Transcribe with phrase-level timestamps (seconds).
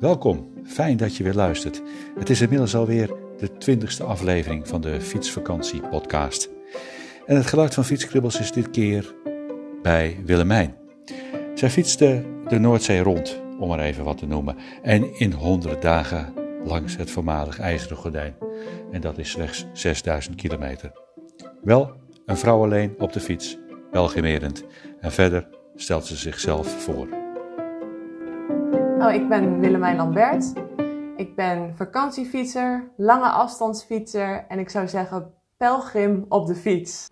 [0.00, 0.52] welkom.
[0.64, 1.82] Fijn dat je weer luistert.
[2.18, 6.50] Het is inmiddels alweer de twintigste aflevering van de Fietsvakantie podcast.
[7.26, 9.14] En het geluid van fietskribbels is dit keer
[9.82, 10.74] bij Willemijn.
[11.54, 14.56] Zij fietste de Noordzee rond, om maar even wat te noemen.
[14.82, 16.32] En in honderden dagen
[16.64, 18.34] langs het voormalig IJzeren Gordijn.
[18.92, 20.92] En dat is slechts 6000 kilometer.
[21.62, 21.96] Wel
[22.26, 23.58] een vrouw alleen op de fiets,
[23.90, 24.64] welgemerend.
[25.00, 27.19] En verder stelt ze zichzelf voor.
[29.00, 30.52] Oh, ik ben Willemijn Lambert.
[31.16, 37.08] Ik ben vakantiefietser, lange afstandsfietser en ik zou zeggen pelgrim op de fiets.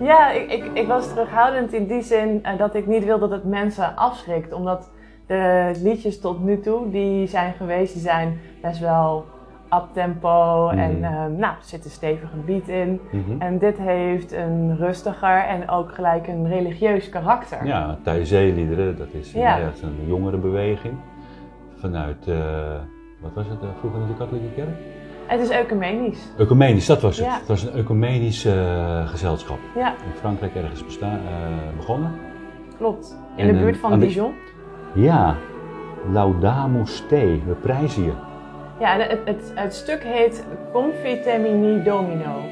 [0.00, 3.44] Ja, ik, ik, was terughoudend in die zin uh, dat ik niet wil dat het
[3.44, 4.52] mensen afschrikt.
[4.52, 4.90] Omdat
[5.26, 9.24] de liedjes tot nu toe die zijn geweest, die zijn best wel
[9.74, 10.78] uptempo mm.
[10.78, 13.00] en uh, nou, er zit een stevige beat in.
[13.10, 13.40] Mm -hmm.
[13.40, 17.66] En dit heeft een rustiger en ook gelijk een religieus karakter.
[17.66, 19.58] Ja, Thijzeeliederen, dat is ja.
[19.58, 20.94] een jongere beweging.
[21.76, 22.36] Vanuit, uh,
[23.20, 24.76] wat was het, uh, vroeger in de katholieke kerk?
[25.26, 26.28] Het is ecumenisch.
[26.38, 27.26] Ecumenisch, dat was het.
[27.26, 27.38] Ja.
[27.38, 28.48] Het was een ecumenisch
[29.04, 29.58] gezelschap.
[29.74, 29.88] Ja.
[29.88, 30.84] In Frankrijk ergens
[31.76, 32.10] begonnen.
[32.76, 34.34] Klopt, in en, de buurt van Dijon.
[34.94, 35.36] De, ja,
[36.12, 38.12] Laudamus Te, we prijzen je.
[38.78, 42.44] Ja, het, het, het stuk heet Confitemini Domino.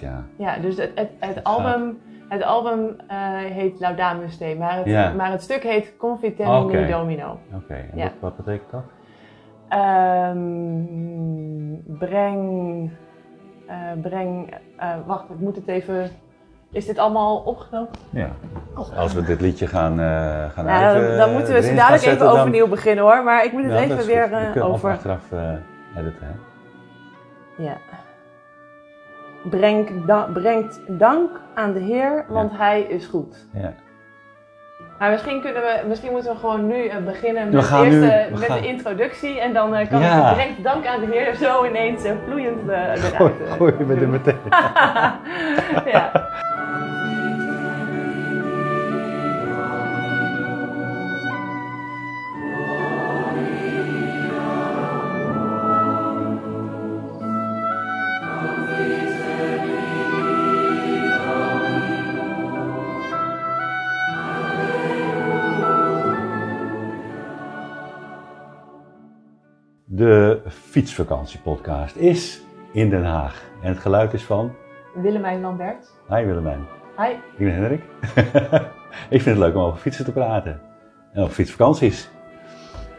[0.00, 0.24] Ja.
[0.36, 1.98] Ja, dus het, het, het album
[2.30, 6.90] het album uh, heet Laudamus Dei, maar het, maar het stuk heet Confitemini okay.
[6.90, 7.30] Domino.
[7.30, 7.88] Oké, okay.
[7.92, 8.04] en ja.
[8.04, 8.82] wat, wat, betekent dat?
[10.34, 12.90] Um, breng,
[13.68, 16.10] uh, breng, uh, wacht, ik moet het even,
[16.70, 17.90] is dit allemaal opgenomen?
[18.10, 18.30] Ja,
[18.96, 19.98] als we dit liedje gaan,
[20.50, 22.38] gaan uit, dan, dan moeten we zo dadelijk even dan...
[22.38, 24.90] overnieuw beginnen hoor, maar ik moet het ja, even weer we over...
[24.90, 25.32] achteraf
[25.96, 26.32] editen, hè?
[27.62, 27.76] Ja
[29.42, 32.58] brengt, da brengt dank aan de Heer, want ja.
[32.58, 33.46] Hij is goed.
[33.52, 33.72] Ja.
[34.98, 38.44] Maar misschien, kunnen we, misschien moeten we gewoon nu uh, beginnen met, eerste, nu, met
[38.44, 38.60] gaan...
[38.60, 39.40] de introductie.
[39.40, 40.28] En dan uh, kan ja.
[40.28, 43.00] ik brengt dank aan de Heer zo ineens uh, vloeiend eruit.
[43.00, 44.38] Gooi, gooi je me er meteen.
[45.92, 46.28] ja.
[70.80, 72.40] Fietsvakantiepodcast is
[72.72, 73.42] in Den Haag.
[73.62, 74.52] En het geluid is van...
[74.94, 75.90] Willemijn Lambert.
[76.08, 76.66] Hi Willemijn.
[76.96, 77.08] Hi.
[77.10, 77.82] Ik ben Hendrik.
[79.16, 80.60] ik vind het leuk om over fietsen te praten.
[81.12, 82.10] En over fietsvakanties.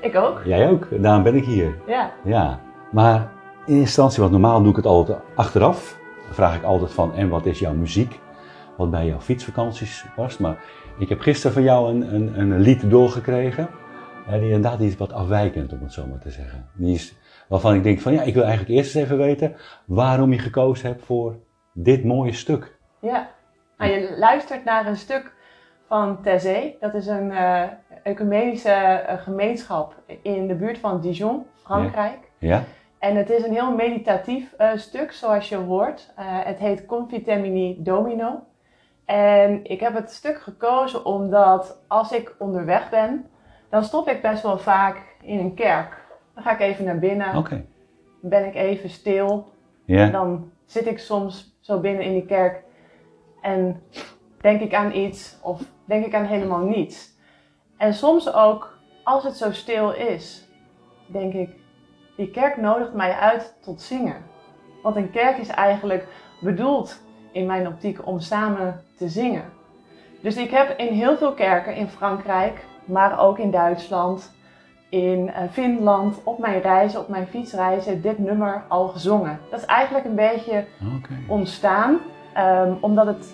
[0.02, 0.42] Ik ook.
[0.46, 0.88] Jij ook.
[1.02, 1.76] Daarom ben ik hier.
[1.88, 2.12] Ja.
[2.24, 2.60] Ja.
[2.92, 3.32] Maar
[3.66, 5.98] in instantie, want normaal doe ik het altijd achteraf.
[6.26, 8.20] Dan vraag ik altijd van, en wat is jouw muziek?
[8.78, 10.40] Wat bij jouw fietsvakanties past.
[10.40, 10.58] Maar
[10.98, 13.70] ik heb gisteren van jou een, een, een lied doorgekregen.
[14.28, 16.66] Ja, die inderdaad die is wat afwijkend, om het zo maar te zeggen.
[16.74, 17.16] Die is,
[17.52, 20.88] waarvan ik denk van ja, ik wil eigenlijk eerst eens even weten waarom je gekozen
[20.88, 21.36] hebt voor
[21.74, 22.78] dit mooie stuk.
[23.00, 23.30] Ja,
[23.78, 25.34] nou, je luistert naar een stuk
[25.88, 26.78] van Thésée.
[26.80, 27.64] Dat is een uh,
[28.04, 32.18] ecumenische uh, gemeenschap in de buurt van Dijon, Frankrijk.
[32.38, 32.50] Ja.
[32.50, 32.64] ja.
[33.00, 36.14] En het is een heel meditatief uh, stuk, zoals je hoort.
[36.16, 38.44] het heet Confitemini Domino.
[39.06, 43.26] En ik heb het stuk gekozen omdat als ik onderweg ben,
[43.70, 46.01] dan stop ik best wel vaak in een kerk.
[46.34, 47.36] Dan ga ik even naar binnen.
[47.36, 47.66] Okay.
[48.22, 49.52] Ben ik even stil.
[49.86, 50.02] Yeah.
[50.02, 52.64] En dan zit ik soms zo binnen in die kerk
[53.42, 53.82] en
[54.42, 57.20] denk ik aan iets of denk ik aan helemaal niets.
[57.78, 60.48] En soms ook, als het zo stil is,
[61.06, 61.50] denk ik,
[62.18, 64.24] die kerk nodigt mij uit tot zingen.
[64.84, 66.08] Want een kerk is eigenlijk
[66.42, 67.02] bedoeld
[67.32, 69.46] in mijn optiek om samen te zingen.
[70.22, 74.34] Dus ik heb in heel veel kerken in Frankrijk maar ook in Duitsland,
[74.92, 79.40] in uh, Finland, op mijn reizen, op mijn fietsreizen, dit nummer al gezongen.
[79.50, 80.66] Dat is eigenlijk een beetje
[80.98, 81.18] okay.
[81.28, 82.00] ontstaan
[82.34, 83.34] Ehm, omdat, het,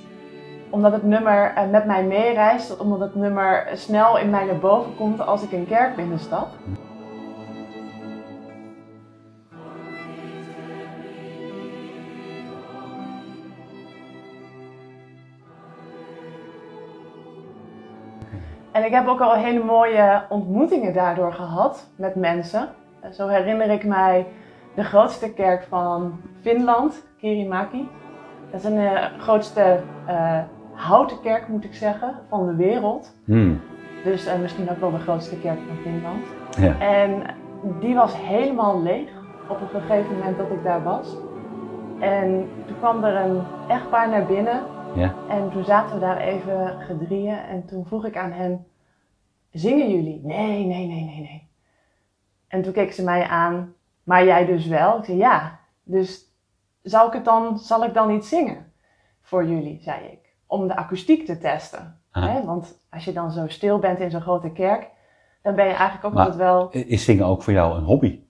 [0.69, 4.95] omdat het nummer eh, met mij meereist, omdat het nummer snel in mij naar boven
[4.95, 6.48] komt als ik een kerk binnenstap.
[18.77, 22.69] En ik heb ook al hele mooie ontmoetingen daardoor gehad met mensen.
[23.12, 24.25] Zo herinner ik mij
[24.75, 27.89] de grootste kerk van Finland, Kirimaki.
[28.51, 30.39] Dat is een eh, grootste eh,
[30.74, 33.15] houten kerk, moet ik zeggen, van de wereld.
[33.25, 33.62] Hmm.
[34.03, 36.25] Dus eh, misschien ook wel de grootste kerk van Finland.
[36.59, 36.80] Ja.
[36.80, 37.23] En
[37.80, 39.09] die was helemaal leeg
[39.47, 41.15] op een gegeven moment dat ik daar was.
[42.00, 44.62] En toen kwam er een echtpaar naar binnen.
[44.97, 45.15] Ja.
[45.29, 47.38] En toen zaten we daar even gedrieën.
[47.38, 48.67] En toen vroeg ik aan hen,
[49.51, 50.21] zingen jullie?
[50.23, 51.47] Nee, nee, nee, nee, nee.
[52.47, 53.73] En toen keek ze mij aan,
[54.03, 54.97] maar jij dus wel?
[54.97, 55.59] Ik zei ja.
[55.83, 56.35] Dus
[56.81, 58.71] zal ik, het dan, zal ik dan niet zingen
[59.21, 60.19] voor jullie, zei ik.
[60.47, 62.01] Om de akoestiek te testen.
[62.11, 62.23] Ah.
[62.23, 62.44] Hè?
[62.45, 64.89] Want als je dan zo stil bent in zo'n grote kerk,
[65.41, 66.69] dan ben je eigenlijk ook altijd wel...
[66.71, 68.26] Is zingen ook voor jou een hobby?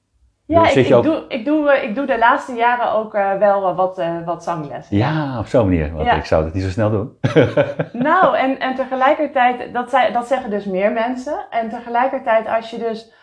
[0.48, 3.98] Ja, ik, doe, ik, doe, eh, ik doe de laatste jaren ook eh, wel wat,
[3.98, 4.98] eh, wat zanglessen.
[4.98, 5.94] Ja, op zo'n manier.
[5.94, 6.14] Want Ja.
[6.14, 7.18] ik zou dat niet zo snel doen.
[7.94, 11.46] Nou, en, en tegelijkertijd, dat, zei, dat zeggen dus meer mensen.
[11.50, 13.14] En tegelijkertijd, als je dus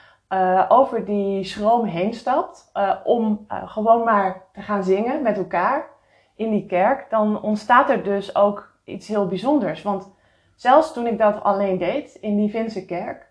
[0.69, 2.71] over die schroom heen stapt,
[3.05, 5.87] om gewoon maar te gaan zingen met elkaar
[6.37, 9.83] in die kerk, dan ontstaat er dus ook iets heel bijzonders.
[9.83, 10.13] Want
[10.57, 13.27] zelfs toen ik dat alleen deed in die Finse kerk,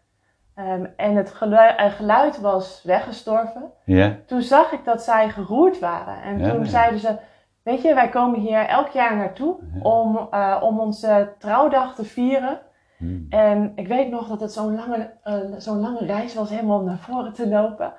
[0.56, 4.16] ehm, en het geluid, eh, geluid was weggestorven, Ja.
[4.26, 6.22] toen zag ik dat zij geroerd waren.
[6.22, 6.66] En Ja, toen ja.
[6.70, 7.16] zeiden ze,
[7.64, 12.60] weet je, wij komen hier elk jaar naartoe om, eh, om onze trouwdag te vieren.
[12.98, 13.26] Hmm.
[13.30, 16.86] En ik weet nog dat het zo'n lange, eh, zo'n lange reis was helemaal om
[16.86, 17.94] naar voren te lopen.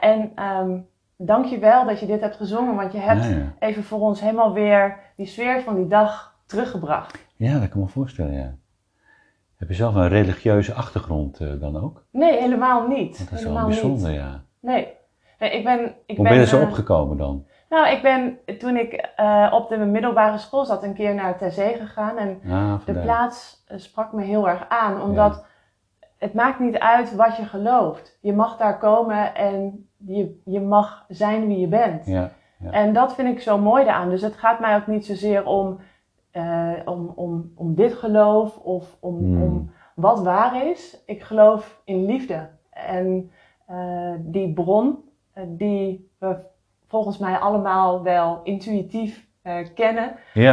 [0.00, 0.78] En ehm
[1.16, 3.26] dank je wel dat je dit hebt gezongen, want je hebt
[3.58, 7.26] even voor ons helemaal weer die sfeer van die dag teruggebracht.
[7.36, 8.54] ja, dat kan ik me voorstellen, ja.
[9.58, 12.04] Heb je zelf een religieuze achtergrond eh, dan ook?
[12.10, 13.30] Nee, helemaal niet.
[13.30, 14.18] Dat is wel bijzonder, niet.
[14.18, 14.42] ja.
[14.60, 14.88] Nee.
[15.38, 15.50] nee.
[15.50, 17.46] Ik ben, ik Hoe ben je er zo eh, opgekomen dan?
[17.68, 21.50] Nou, ik ben toen ik eh, op de middelbare school zat een keer naar Ter
[21.50, 22.16] Zee gegaan.
[22.16, 25.02] En Ah, de plaats sprak me heel erg aan.
[25.02, 25.44] Omdat
[26.18, 28.18] het maakt niet uit wat je gelooft.
[28.20, 32.06] Je mag daar komen en je, je mag zijn wie je bent.
[32.06, 32.30] Ja,
[32.70, 34.10] En dat vind ik zo mooi daaraan.
[34.10, 35.80] Dus het gaat mij ook niet zozeer om,
[36.38, 39.42] eh, om, om, om dit geloof of om, Hmm.
[39.42, 41.02] om wat waar is.
[41.06, 42.48] Ik geloof in liefde.
[42.70, 43.30] En
[43.66, 44.98] eh, die bron
[45.32, 46.36] eh, die we
[46.86, 49.26] volgens mij allemaal wel intuïtief
[49.74, 50.12] kennen.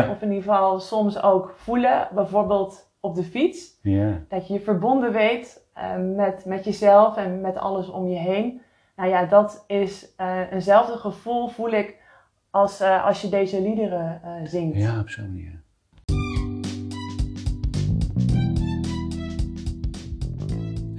[0.09, 2.07] Of in ieder geval soms ook voelen.
[2.13, 3.79] Bijvoorbeeld op de fiets.
[4.29, 5.67] Dat je je verbonden weet
[6.15, 8.61] met, met jezelf en met alles om je heen.
[8.95, 10.13] Nou ja, dat is
[10.51, 11.97] eenzelfde gevoel voel ik
[12.49, 14.77] als, als je deze liederen zingt.
[14.77, 15.63] Ja, op zo'n manier.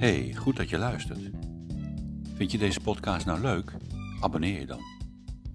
[0.06, 1.30] Hey, goed dat je luistert.
[2.34, 3.72] Vind je deze podcast nou leuk?
[4.20, 4.80] Abonneer je dan.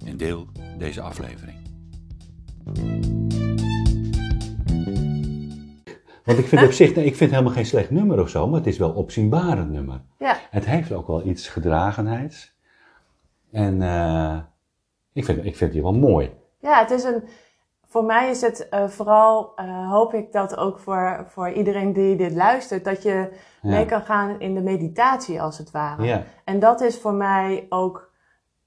[0.06, 1.57] En deel deze aflevering.
[6.24, 8.59] Want ik vind op zich, nee, ik vind helemaal geen slecht nummer of zo, maar
[8.59, 10.01] het is wel opzienbarend nummer.
[10.19, 10.38] Ja.
[10.50, 12.56] Het heeft ook wel iets gedragenheids.
[13.51, 14.38] En eh,
[15.13, 16.31] ik, vind, ik vind die wel mooi.
[16.59, 17.24] Ja, het is een.
[17.92, 22.16] Voor mij is het eh, vooral, eh, hoop ik dat ook voor, voor iedereen die
[22.16, 23.30] dit luistert, dat je
[23.62, 23.69] Ja.
[23.69, 26.04] mee kan gaan in de meditatie als het ware.
[26.04, 28.10] Ja, En dat is voor mij ook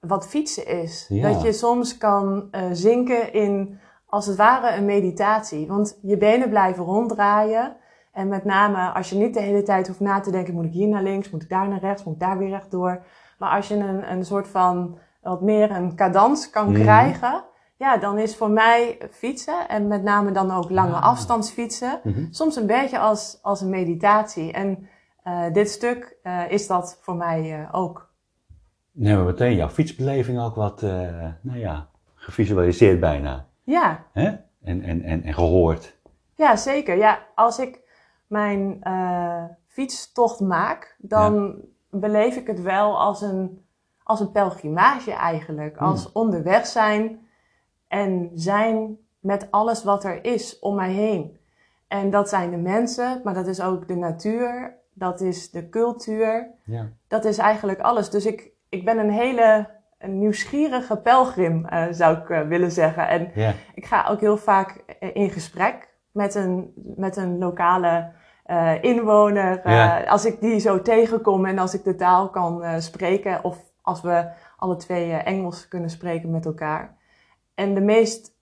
[0.00, 1.06] wat fietsen is.
[1.08, 1.28] Ja.
[1.32, 5.66] Dat je soms kan eh, zinken in, als het ware, een meditatie.
[5.66, 7.76] Want je benen blijven ronddraaien.
[8.12, 10.72] En met name als je niet de hele tijd hoeft na te denken, moet ik
[10.72, 13.02] hier naar links, moet ik daar naar rechts, moet ik daar weer rechtdoor.
[13.38, 16.80] Maar als je een, een soort van, wat meer een cadans kan Mhm.
[16.82, 17.44] krijgen,
[17.84, 21.02] ja, dan is voor mij fietsen, en met name dan ook lange Ah.
[21.02, 22.24] afstandsfietsen, Mhm.
[22.30, 24.52] soms een beetje als, als een meditatie.
[24.52, 24.88] En
[25.22, 28.12] eh, dit stuk eh, is dat voor mij eh, ook.
[28.98, 30.80] Hebben we meteen jouw fietsbeleving ook wat,
[31.40, 33.46] nou ja, gevisualiseerd bijna.
[33.62, 34.24] Ja, Hè?
[34.62, 35.96] En, en, en, en gehoord.
[36.34, 36.96] ja, zeker.
[36.96, 37.80] Ja, als ik
[38.26, 38.78] mijn
[39.66, 41.54] fietstocht maak, dan
[41.90, 43.64] beleef ik het wel als een,
[44.02, 45.78] als een pelgrimage eigenlijk.
[45.78, 45.86] Hmm.
[45.88, 47.23] Als onderweg zijn
[47.94, 51.38] en zijn met alles wat er is om mij heen.
[51.88, 56.50] En dat zijn de mensen, maar dat is ook de natuur, dat is de cultuur.
[56.64, 56.88] Ja.
[57.08, 58.10] dat is eigenlijk alles.
[58.10, 63.08] Dus ik, ik ben een hele nieuwsgierige pelgrim, eh, zou ik eh, willen zeggen.
[63.08, 63.52] En Ja.
[63.74, 68.10] ik ga ook heel vaak eh, in gesprek met een, met een lokale
[68.80, 69.70] inwoner.
[69.70, 70.02] Ja.
[70.02, 73.44] Als ik die zo tegenkom en als ik de taal kan spreken.
[73.44, 76.96] Of als we alle twee Engels kunnen spreken met elkaar.
[77.54, 78.32] En de meest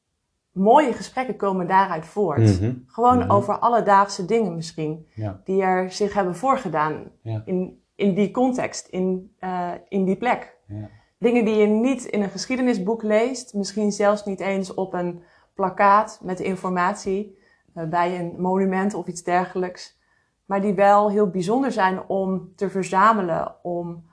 [0.53, 2.61] mooie gesprekken komen daaruit voort.
[2.61, 2.73] Mhm.
[2.87, 3.31] Gewoon Mhm.
[3.31, 5.41] over alledaagse dingen misschien, Ja.
[5.45, 7.43] die er zich hebben voorgedaan Ja.
[7.45, 10.57] in, in die context, in, eh, in die plek.
[10.67, 10.89] Ja.
[11.19, 15.23] Dingen die je niet in een geschiedenisboek leest, misschien zelfs niet eens op een
[15.55, 17.39] plakkaat met informatie
[17.75, 19.99] eh, bij een monument of iets dergelijks,
[20.45, 24.05] maar die wel heel bijzonder zijn om te verzamelen, om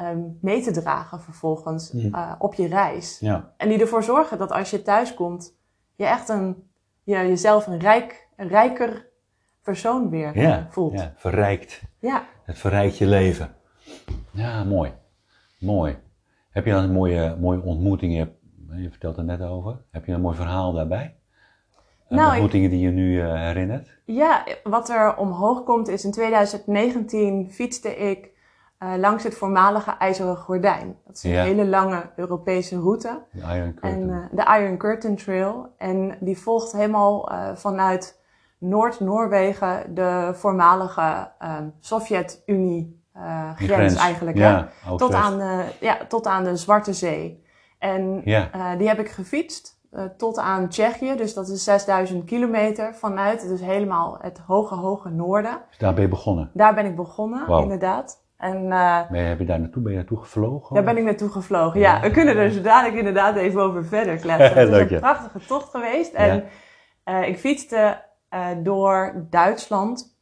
[0.00, 2.14] ehm, mee te dragen vervolgens Mm.
[2.14, 3.18] eh, op je reis.
[3.20, 3.52] Ja.
[3.56, 5.56] En die ervoor zorgen dat als je thuis komt,
[5.94, 6.70] je echt een,
[7.02, 9.08] je, jezelf een, rijk, een rijker
[9.62, 10.66] persoon weer eh, Ja.
[10.70, 10.92] voelt.
[10.92, 11.82] ja, verrijkt.
[11.98, 12.22] Ja.
[12.44, 13.54] Het verrijkt je leven.
[14.30, 14.92] Ja, mooi.
[15.58, 15.96] Mooi.
[16.50, 18.16] Heb je dan een mooie, mooie ontmoeting?
[18.16, 18.28] Je,
[18.82, 19.82] je vertelt er net over.
[19.90, 21.14] Heb je een mooi verhaal daarbij?
[22.08, 23.98] Nou, ik- ontmoetingen die je nu eh, herinnert?
[24.04, 28.28] Ja, wat er omhoog komt is in 2019 fietste ik
[28.80, 30.96] eh, langs het voormalige IJzeren Gordijn.
[31.06, 33.22] Dat is een hele lange Europese route.
[33.32, 34.10] De Iron Curtain.
[34.10, 35.74] En eh, de Iron Curtain Trail.
[35.76, 38.20] En die volgt helemaal eh, vanuit
[38.58, 43.02] Noord-Noorwegen de voormalige ehm, Sovjet-Unie
[43.58, 44.38] Die grens, eigenlijk.
[44.38, 44.48] hè?
[44.48, 47.44] Ja, tot, aan, eh, ja, tot aan de Zwarte Zee.
[47.78, 48.22] En
[48.78, 49.78] die heb ik gefietst
[50.16, 55.62] tot aan Tsjechië, dus dat is 6000 kilometer vanuit, dus helemaal het hoge, hoge noorden.
[55.68, 56.50] dus daar ben je begonnen.
[56.52, 58.28] Daar ben ik begonnen, inderdaad.
[58.40, 60.74] En eh, Ben je, daar naartoe, ben je naartoe gevlogen?
[60.74, 61.80] daar ben ik naartoe gevlogen.
[61.80, 62.00] Ja, Ja.
[62.00, 64.54] we kunnen er zo dadelijk inderdaad even over verder kletsen.
[64.58, 66.12] Het is een prachtige tocht geweest.
[66.12, 66.44] En
[67.04, 70.18] eh, ik fietste eh, door Duitsland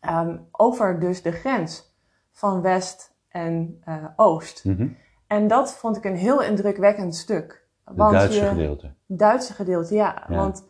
[0.00, 1.96] ehm, over dus de grens
[2.32, 3.82] van West en
[4.16, 4.64] Oost.
[4.64, 4.88] Mhm.
[5.26, 7.66] En dat vond ik een heel indrukwekkend stuk.
[7.84, 8.94] Het Duitse je, gedeelte.
[9.06, 10.24] Duitse gedeelte, ja.
[10.28, 10.36] Ja.
[10.36, 10.68] Want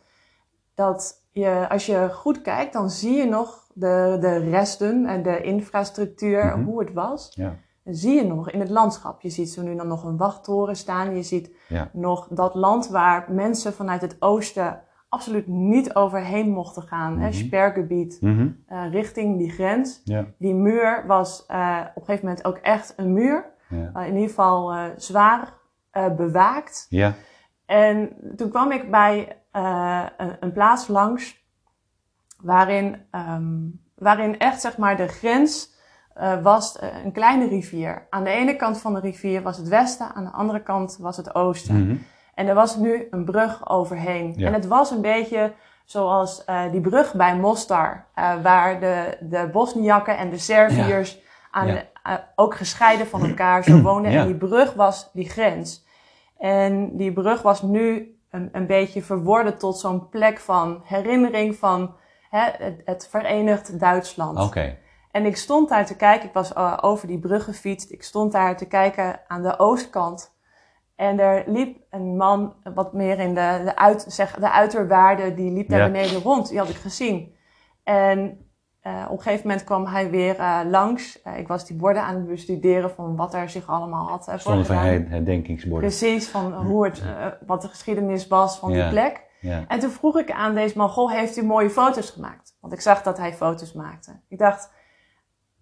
[0.74, 5.40] dat je, als je goed kijkt, dan zie je nog de, de resten en de
[5.42, 6.64] infrastructuur, Mhm.
[6.64, 7.32] hoe het was.
[7.34, 7.56] Ja.
[7.84, 9.20] Zie je nog in het landschap.
[9.20, 11.16] Je ziet zo nu dan nog een wachttoren staan.
[11.16, 11.90] Je ziet Ja.
[11.92, 17.18] nog dat land waar mensen vanuit het oosten absoluut niet overheen mochten gaan.
[17.18, 17.36] Hè, Mhm.
[17.36, 18.48] spergebied, Mhm.
[18.66, 20.00] eh, richting die grens.
[20.04, 20.24] Ja.
[20.38, 23.44] Die muur was eh, op een gegeven moment ook echt een muur.
[23.68, 23.90] Ja.
[23.94, 25.52] Eh, in ieder geval zwaar
[26.16, 26.86] bewaakt.
[26.88, 27.14] Ja.
[27.66, 31.37] En toen kwam ik bij een, een plaats langs
[32.42, 33.56] waarin, ehm,
[33.94, 35.76] waarin echt zeg maar de grens
[36.14, 38.06] eh, was eh, een kleine rivier.
[38.10, 41.16] Aan de ene kant van de rivier was het westen, aan de andere kant was
[41.16, 41.86] het oosten.
[41.86, 41.96] Mhm.
[42.34, 44.32] En er was nu een brug overheen.
[44.36, 44.46] Ja.
[44.46, 45.52] En het was een beetje
[45.84, 51.18] zoals eh, die brug bij Mostar, eh, waar de, de Bosniakken en de Serviërs
[51.50, 51.74] aan Ja.
[51.74, 51.86] de-
[52.36, 54.10] ook gescheiden van elkaar zo woonden.
[54.12, 54.20] Ja.
[54.20, 55.86] En die brug was die grens.
[56.38, 61.94] En die brug was nu een, een beetje verworden tot zo'n plek van herinnering van
[62.30, 64.38] hè, het, het Verenigd Duitsland.
[64.38, 64.76] Oké.
[65.10, 67.90] En ik stond daar te kijken, ik was eh, over die brug gefietst.
[67.90, 70.36] Ik stond daar te kijken aan de oostkant.
[70.96, 75.52] En er liep een man, wat meer in de, de, uit, zeg, de uiterwaarden, die
[75.52, 75.90] liep daar Ja.
[75.90, 76.48] beneden rond.
[76.48, 77.34] Die had ik gezien.
[77.84, 78.46] En
[78.80, 81.22] eh, op een gegeven moment kwam hij weer eh, langs.
[81.36, 84.66] Ik was die borden aan het bestuderen van wat er zich allemaal had uh, Stonden
[84.66, 85.88] van herdenkingsborden.
[85.88, 87.02] Precies, van hoe het,
[87.46, 88.80] wat de geschiedenis was van Ja.
[88.82, 89.26] die plek.
[89.40, 89.64] Ja.
[89.68, 92.56] En toen vroeg ik aan deze man, goh, heeft u mooie foto's gemaakt?
[92.60, 94.20] Want ik zag dat hij foto's maakte.
[94.28, 94.70] Ik dacht,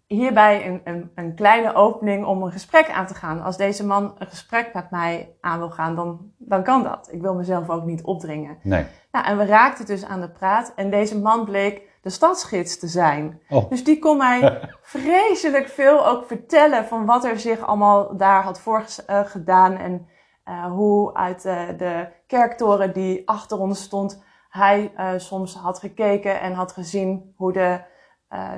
[0.06, 3.42] hierbij een, een, een kleine opening om een gesprek aan te gaan.
[3.42, 7.08] Als deze man een gesprek met mij aan wil gaan, dan, dan kan dat.
[7.12, 8.58] Ik wil mezelf ook niet opdringen.
[8.62, 8.86] Nee.
[9.12, 10.72] Nou, en we raakten dus aan de praat.
[10.76, 13.40] En deze man bleek de stadsgids te zijn.
[13.48, 13.70] Oh.
[13.70, 18.60] Dus die kon mij vreselijk veel ook vertellen van wat er zich allemaal daar had
[18.60, 19.76] voorgedaan.
[19.76, 20.06] En
[20.46, 26.40] eh, hoe uit eh, de kerktoren die achter ons stond, hij eh, soms had gekeken
[26.40, 27.80] en had gezien hoe de,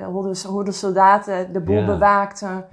[0.05, 2.65] hoe de, hoe de soldaten de boel bewaakten.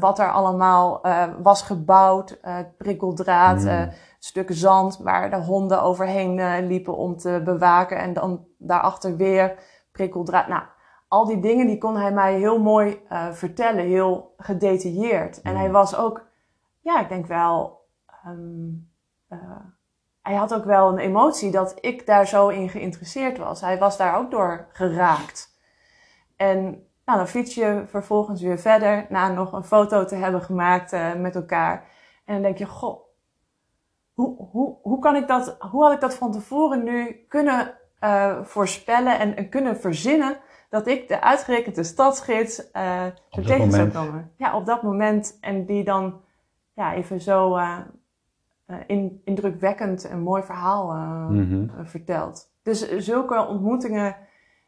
[0.00, 1.00] Wat er allemaal
[1.42, 2.40] was gebouwd,
[2.78, 3.90] prikkeldraad, Mm.
[4.18, 7.98] stukken zand waar de honden overheen liepen om te bewaken.
[7.98, 9.54] En dan daarachter weer
[9.92, 10.48] prikkeldraad.
[10.48, 10.62] Nou,
[11.08, 13.00] al die dingen die kon hij mij heel mooi
[13.32, 15.40] vertellen, heel gedetailleerd.
[15.42, 15.58] En Mm.
[15.58, 16.26] hij was ook,
[16.80, 17.80] ja, ik denk wel,
[18.24, 18.68] ehm,
[19.28, 19.66] eh,
[20.22, 23.60] hij had ook wel een emotie dat ik daar zo in geïnteresseerd was.
[23.60, 25.60] Hij was daar ook door geraakt.
[26.36, 26.62] En
[27.04, 31.14] nou, dan fiets je vervolgens weer verder na nog een foto te hebben gemaakt eh,
[31.14, 31.88] met elkaar.
[32.24, 33.00] En dan denk je, goh,
[34.12, 38.42] hoe, hoe, hoe, kan ik dat, hoe had ik dat van tevoren nu kunnen eh,
[38.42, 40.36] voorspellen en, en kunnen verzinnen
[40.70, 44.32] dat ik de uitgerekende stadsgids dat tegen zou komen?
[44.36, 45.38] Ja, op dat moment.
[45.40, 46.20] En die dan
[46.74, 47.58] ja, even zo
[48.86, 51.62] in, indrukwekkend een mooi verhaal eh, Mhm.
[51.78, 52.50] eh, vertelt.
[52.62, 54.16] Dus eh, zulke ontmoetingen,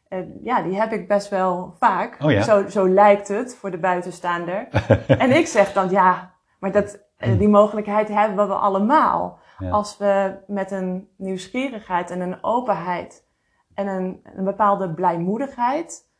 [0.07, 2.17] eh, ja, die heb ik best wel vaak.
[2.23, 2.41] Oh ja?
[2.41, 4.67] zo, zo lijkt het voor de buitenstaander.
[5.07, 9.39] en ik zeg dan, ja, maar dat, eh, die mogelijkheid hebben we allemaal.
[9.59, 9.69] Ja.
[9.69, 13.27] Als we met een nieuwsgierigheid en een openheid
[13.73, 16.14] en een, een bepaalde blijmoedigheid eh,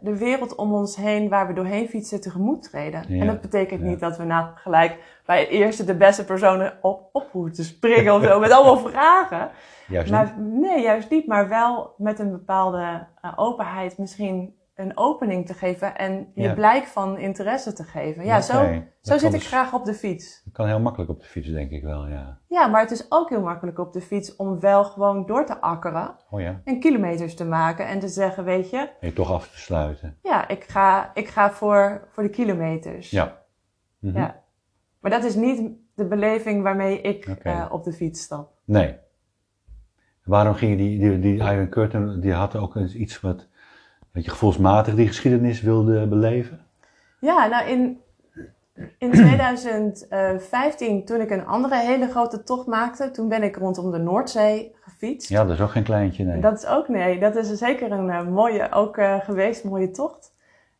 [0.00, 3.04] de wereld om ons heen waar we doorheen fietsen tegemoet treden.
[3.08, 3.86] Ja, En dat betekent ja.
[3.86, 8.14] niet dat we nou gelijk bij het eerste de beste personen op, op moeten springen
[8.14, 9.50] of zo met allemaal vragen.
[9.88, 11.26] Juist Maar nee, juist niet.
[11.26, 16.54] Maar wel met een bepaalde eh, openheid misschien een opening te geven en je Ja.
[16.54, 18.24] blijk van interesse te geven.
[18.24, 20.42] Ja, zo, zo zit ik dus- graag op de fiets.
[20.44, 22.38] Dat kan heel makkelijk op de fiets, denk ik wel, ja.
[22.48, 25.60] Ja, maar het is ook heel makkelijk op de fiets om wel gewoon door te
[25.60, 29.32] akkeren Oh ja, en kilometers te maken en te zeggen, weet je, en je toch
[29.32, 30.18] af te sluiten.
[30.22, 33.10] ja, ik ga, ik ga voor, voor de kilometers.
[33.10, 33.42] Ja.
[33.98, 34.16] Mhm.
[34.18, 34.42] Ja.
[35.00, 38.52] Maar dat is niet de beleving waarmee ik eh, op de fiets stap.
[38.64, 38.96] Nee.
[40.24, 43.48] Waarom ging je die, die, die Iron Curtain, die had ook eens iets wat,
[44.16, 46.60] dat je gevoelsmatig die geschiedenis wilde beleven?
[47.20, 48.00] Ja, nou in,
[48.98, 53.98] in 2015, toen ik een andere hele grote tocht maakte, toen ben ik rondom de
[53.98, 55.28] Noordzee gefietst.
[55.28, 56.40] Ja, dat is ook geen kleintje, nee.
[56.40, 60.34] Dat is ook, nee, dat is zeker een eh, mooie, ook eh, geweest, mooie tocht.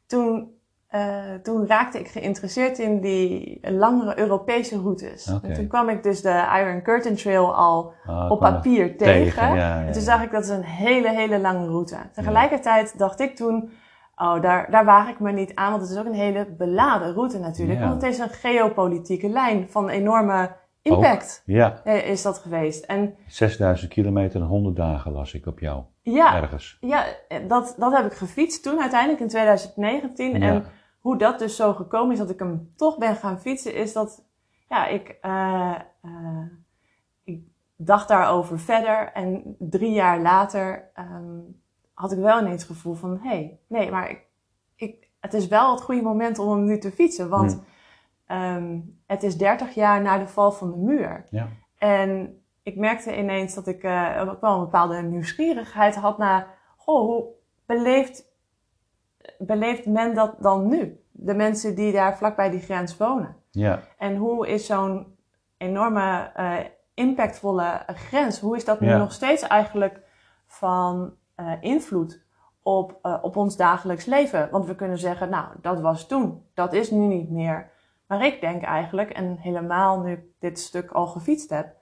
[0.07, 0.56] Toen,
[0.88, 5.26] eh, toen raakte ik geïnteresseerd in die langere Europese routes.
[5.43, 9.49] En toen kwam ik dus de Iron Curtain Trail al Ah, op papier tegen.
[9.49, 11.97] ja, ja, En toen zag ik dat is een hele, hele lange route.
[12.12, 13.71] Tegelijkertijd dacht ik toen,
[14.16, 17.12] oh, daar, daar waag ik me niet aan, want het is ook een hele beladen
[17.14, 17.81] route natuurlijk.
[17.81, 20.50] Want het is een geopolitieke lijn van enorme
[20.83, 22.85] impact Ja, eh, is dat geweest.
[22.85, 25.83] En 6000 kilometer en 100 dagen las ik op jou.
[26.13, 26.77] Ja, Ergens.
[26.81, 27.05] ja
[27.49, 30.39] dat, dat heb ik gefietst toen uiteindelijk in 2019.
[30.41, 30.47] Ja.
[30.49, 30.65] En
[31.01, 34.25] hoe dat dus zo gekomen is dat ik hem toch ben gaan fietsen, is dat
[34.69, 36.47] ja, ik, eh, eh,
[37.25, 37.45] ik
[37.77, 39.13] dacht daarover verder.
[39.13, 41.41] En drie jaar later ehm,
[41.95, 44.27] had ik wel ineens het gevoel van: hé, hey, nee, maar ik,
[44.75, 47.29] ik, het is wel het goede moment om hem nu te fietsen.
[47.29, 47.65] Want Hmm.
[48.27, 51.27] ehm, het is 30 jaar na de val van de muur.
[51.31, 51.49] Ja.
[51.79, 56.47] En ik merkte ineens dat ik eh, ook wel een bepaalde nieuwsgierigheid had naar,
[56.77, 57.27] goh, hoe
[57.67, 58.25] beleeft,
[59.39, 61.00] beleeft men dat dan nu?
[61.13, 63.37] De mensen die daar vlakbij die grens wonen.
[63.50, 65.17] Ja, En hoe is zo'n
[65.57, 66.57] enorme, eh,
[66.95, 68.97] impactvolle grens, hoe is dat nu Ja.
[68.99, 70.00] nog steeds eigenlijk
[70.47, 72.25] van eh, invloed
[72.63, 74.49] op, op ons dagelijks leven?
[74.50, 77.71] Want we kunnen zeggen, nou, dat was toen, dat is nu niet meer.
[78.07, 81.75] Maar ik denk eigenlijk, en helemaal nu ik dit stuk al gefietst heb,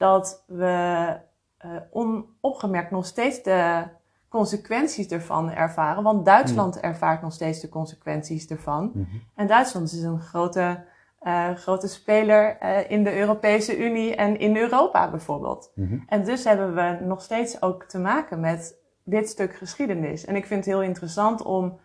[0.00, 1.16] dat we
[1.58, 3.82] eh, onopgemerkt nog steeds de
[4.28, 6.02] consequenties ervan ervaren.
[6.02, 8.90] Want Duitsland ervaart nog steeds de consequenties ervan.
[8.94, 9.04] Mhm.
[9.34, 10.84] En Duitsland is een grote,
[11.18, 15.72] eh, grote speler eh, in de Europese Unie en in Europa bijvoorbeeld.
[15.74, 15.98] Mhm.
[16.06, 20.24] En dus hebben we nog steeds ook te maken met dit stuk geschiedenis.
[20.24, 21.78] En ik vind het heel interessant om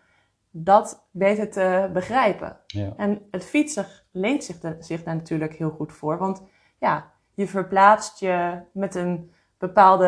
[0.50, 2.56] dat beter te begrijpen.
[2.66, 2.92] ja.
[2.96, 6.18] En het fietsen leent zich, de- zich daar natuurlijk heel goed voor.
[6.18, 6.42] Want
[6.78, 10.06] ja, je verplaatst je met een bepaalde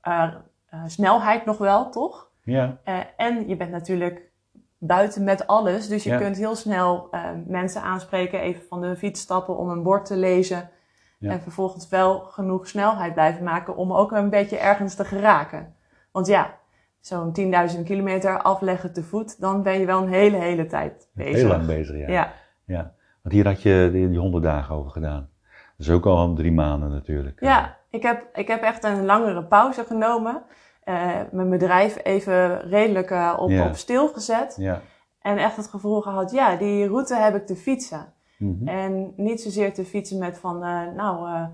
[0.00, 0.34] eh,
[0.70, 2.30] eh, snelheid nog wel, toch?
[2.42, 2.76] ja.
[2.84, 4.30] Eh, en je bent natuurlijk
[4.78, 5.88] buiten met alles.
[5.88, 6.18] Dus je Ja.
[6.18, 7.10] kunt heel snel
[7.46, 10.70] mensen aanspreken, even van de fiets stappen om een bord te lezen.
[11.18, 11.30] Ja.
[11.30, 15.74] En vervolgens wel genoeg snelheid blijven maken om ook een beetje ergens te geraken.
[16.12, 16.54] Want ja,
[17.00, 21.34] zo'n 10.000 kilometer afleggen te voet, dan ben je wel een hele, hele tijd bezig.
[21.34, 22.08] Heel lang bezig, ja.
[22.08, 22.32] Ja,
[22.64, 22.94] ja.
[23.22, 25.28] Want hier had je die 100 dagen over gedaan.
[25.76, 27.40] Dat is ook al drie maanden natuurlijk.
[27.40, 30.42] ja ik, heb, ik heb echt een langere pauze genomen.
[30.84, 34.54] Eh, mijn bedrijf even redelijk eh, op, op stil gezet.
[34.58, 34.80] Ja.
[35.20, 38.12] En echt het gevoel gehad, ja, die route heb ik te fietsen.
[38.38, 38.68] Mhm.
[38.68, 41.46] En niet zozeer te fietsen met van, eh, nou,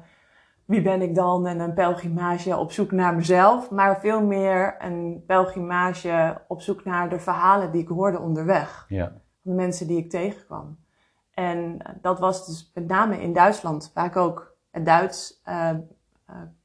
[0.64, 1.46] wie ben ik dan?
[1.46, 3.70] En een pelgrimage op zoek naar mezelf.
[3.70, 8.84] Maar veel meer een pelgrimage op zoek naar de verhalen die ik hoorde onderweg.
[8.88, 9.06] Ja.
[9.42, 10.78] Van de mensen die ik tegenkwam.
[11.34, 15.68] En eh, dat was dus met name in Duitsland, waar ik ook het Duits eh,
[15.68, 15.76] eh,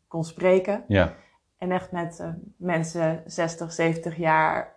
[0.08, 0.84] kon spreken.
[0.88, 1.14] Ja.
[1.58, 2.24] En echt met
[2.58, 4.76] mensen 60, 70 jaar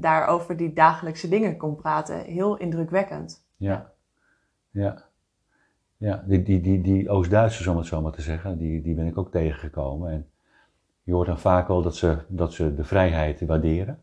[0.00, 2.20] daarover die dagelijkse dingen kon praten.
[2.20, 3.44] Heel indrukwekkend.
[3.56, 3.92] Ja.
[4.70, 5.04] Ja.
[5.96, 9.06] Ja, die, die, die, die Oost-Duitsers, om het zo maar te zeggen, die, die ben
[9.06, 10.10] ik ook tegengekomen.
[10.10, 10.30] En
[11.02, 14.02] je hoort dan vaak wel dat ze, dat ze de vrijheid waarderen,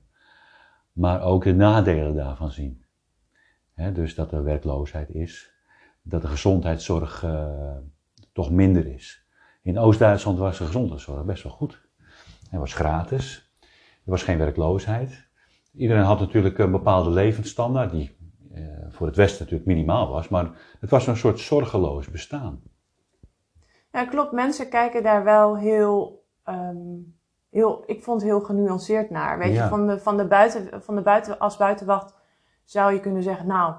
[0.92, 2.85] maar ook de nadelen daarvan zien.
[3.76, 5.54] Hè, dus dat er werkloosheid is,
[6.02, 7.78] dat de gezondheidszorg eh,
[8.34, 9.28] toch minder is.
[9.62, 11.82] In Oost-Duitsland was de gezondheidszorg best wel goed.
[12.50, 13.54] Het was gratis,
[14.06, 15.28] er was geen werkloosheid.
[15.74, 18.18] Iedereen had natuurlijk een bepaalde levensstandaard, die
[18.54, 22.62] eh, voor het Westen natuurlijk minimaal was, maar het was een soort zorgeloos bestaan.
[23.92, 24.32] Ja, klopt.
[24.32, 26.78] Mensen kijken daar wel heel, ehm,
[27.50, 29.38] heel ik vond het heel genuanceerd naar.
[29.38, 29.64] Weet Ja.
[29.64, 32.14] je, van de, van de buiten, van de buiten, als buitenwacht
[32.66, 33.76] zou je kunnen zeggen, nou,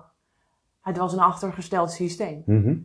[0.81, 2.43] het was een achtergesteld systeem.
[2.47, 2.77] Mhm.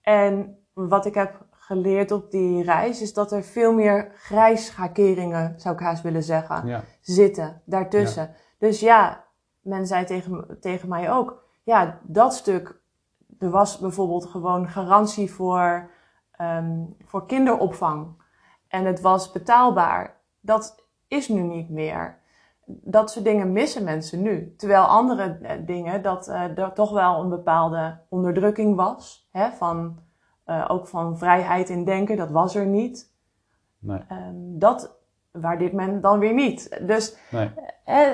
[0.00, 5.74] En wat ik heb geleerd op die reis, is dat er veel meer grijsschakeringen, zou
[5.74, 6.82] ik haast willen zeggen, Ja.
[7.00, 8.34] zitten daartussen.
[8.58, 9.24] Dus ja,
[9.60, 12.80] men zei tegen, tegen mij ook, ja, dat stuk,
[13.38, 15.90] er was bijvoorbeeld gewoon garantie voor,
[16.30, 18.22] ehm, voor kinderopvang.
[18.68, 20.16] En het was betaalbaar.
[20.40, 22.17] Dat is nu niet meer.
[22.70, 24.54] Dat soort dingen missen mensen nu.
[24.56, 29.28] Terwijl andere eh, dingen, dat eh, er toch wel een bepaalde onderdrukking was.
[29.32, 29.98] Hè, van,
[30.44, 33.12] eh, ook van vrijheid in denken, dat was er niet.
[33.78, 34.00] Nee.
[34.08, 34.96] Ehm, dat
[35.32, 36.78] waardeert men dan weer niet.
[36.86, 37.50] Dus Nee.
[37.84, 38.06] eh,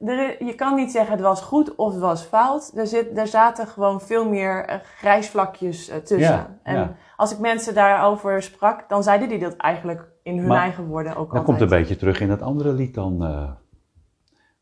[0.00, 2.72] er, je kan niet zeggen het was goed of het was fout.
[2.76, 6.18] Er, zit, er zaten gewoon veel meer eh, grijsvlakjes eh, tussen.
[6.34, 6.94] Ja, en ja.
[7.16, 11.12] als ik mensen daarover sprak, dan zeiden die dat eigenlijk in hun Maar eigen woorden
[11.12, 11.44] ook Dat altijd.
[11.44, 13.22] komt een beetje terug in dat andere lied dan.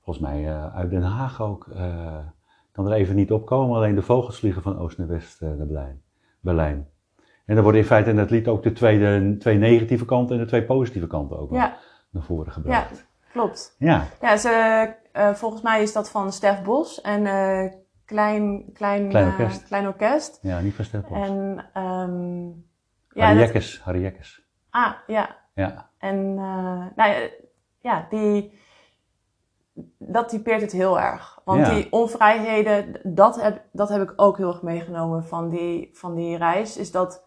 [0.02, 1.66] Volgens mij eh, uit Den Haag ook.
[1.74, 2.16] eh,
[2.72, 5.66] kan er even niet opkomen, alleen de vogels vliegen van oost naar west eh, naar
[5.66, 6.02] Berlijn.
[6.40, 6.88] Berlijn.
[7.46, 10.48] En dan worden in feite in dat lied ook de twee, negatieve kanten en de
[10.48, 11.76] twee positieve kanten ook Ja,
[12.10, 13.06] naar voren gebracht.
[13.32, 13.74] klopt.
[13.78, 14.94] Ja, Ja, ze,
[15.34, 17.22] volgens mij is dat van Stef Bos en
[18.04, 19.64] Klein, klein, Klein Orkest.
[19.64, 20.38] klein Orkest.
[20.42, 21.28] ja, niet van Stepels.
[21.28, 22.46] En ehm
[23.08, 24.46] ja, Harry dat- Jekkes, Harry Jekkes.
[24.70, 27.28] ah, ja, Ja, En nou ja,
[27.80, 28.58] ja, die,
[29.98, 31.40] dat typeert het heel erg.
[31.44, 31.74] Want Ja.
[31.74, 36.36] die onvrijheden, dat heb, dat heb ik ook heel erg meegenomen van die, van die
[36.36, 36.76] reis.
[36.76, 37.24] Is dat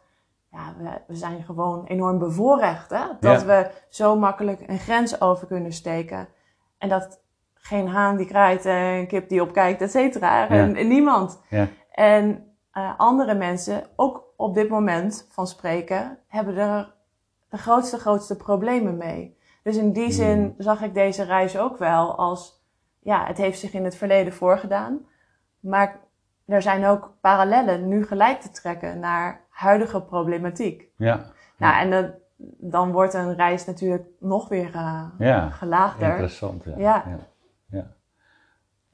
[0.52, 2.90] ja, we, we zijn gewoon enorm bevoorrecht.
[2.90, 3.04] Hè?
[3.20, 3.46] Dat Ja.
[3.46, 6.28] we zo makkelijk een grens over kunnen steken.
[6.78, 7.22] En dat
[7.54, 10.50] geen haan die kraait, eh, een kip die opkijkt, et cetera.
[10.50, 11.42] En, en niemand.
[11.50, 16.94] ja, En eh, andere mensen, ook op dit moment van spreken, hebben er
[17.50, 19.38] de grootste, grootste problemen mee.
[19.64, 20.54] Dus in die zin Hmm.
[20.58, 22.64] zag ik deze reis ook wel als,
[23.00, 25.00] ja, het heeft zich in het verleden voorgedaan.
[25.60, 26.00] Maar
[26.46, 30.88] er zijn ook parallellen nu gelijk te trekken naar huidige problematiek.
[30.98, 31.26] ja.
[31.58, 32.12] Nou, en dat-
[32.58, 36.10] dan wordt een reis natuurlijk nog weer eh, Ja, gelaagder.
[36.10, 36.64] interessant.
[36.64, 36.74] Ja.
[36.78, 37.04] Ja.
[37.08, 37.18] ja.
[37.70, 37.88] ja.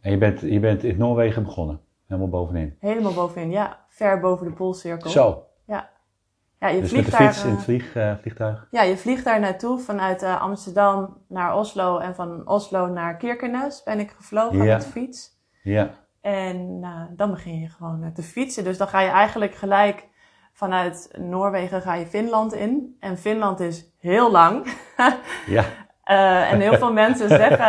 [0.01, 2.75] En je bent, je bent in Noorwegen begonnen, helemaal bovenin.
[2.79, 5.09] Helemaal bovenin, ja, ver boven de poolcirkel.
[5.09, 5.89] Zo, Ja,
[6.67, 8.67] je dus met vliegt de daar, fiets in het eh, vlieg, eh, vliegtuig.
[8.71, 13.83] Ja, je vliegt daar naartoe vanuit eh, Amsterdam naar Oslo en van Oslo naar Kirkenes
[13.83, 14.63] ben ik gevlogen Ja.
[14.63, 15.37] met de fiets.
[15.63, 15.89] Ja,
[16.21, 16.81] En
[17.15, 18.63] dan begin je gewoon te fietsen.
[18.63, 20.07] Dus dan ga je eigenlijk gelijk
[20.53, 22.95] vanuit Noorwegen ga je Finland in.
[22.99, 24.73] En Finland is heel lang.
[25.45, 25.63] ja,
[26.51, 27.67] en heel veel mensen zeggen...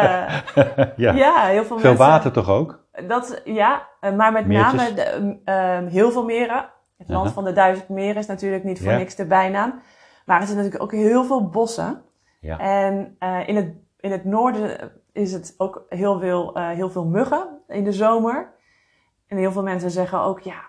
[0.97, 1.13] ja.
[1.13, 1.45] ja.
[1.45, 1.97] heel veel, Veel mensen...
[1.97, 2.85] water toch ook?
[3.07, 4.73] Dat, ja, maar met Meertjes?
[4.73, 6.71] name de, eh, eh, heel veel meren.
[7.01, 7.35] Het land Aha.
[7.35, 8.97] van de duizend meren is natuurlijk niet voor Ja.
[8.99, 9.81] niks de bijnaam.
[10.27, 12.03] Maar er zitten natuurlijk ook heel veel bossen.
[12.41, 12.59] Ja.
[12.59, 17.05] En eh, in, het, in het noorden is het ook heel veel, eh, heel veel
[17.05, 18.53] muggen in de zomer.
[19.27, 20.61] En heel veel mensen zeggen ook, ja,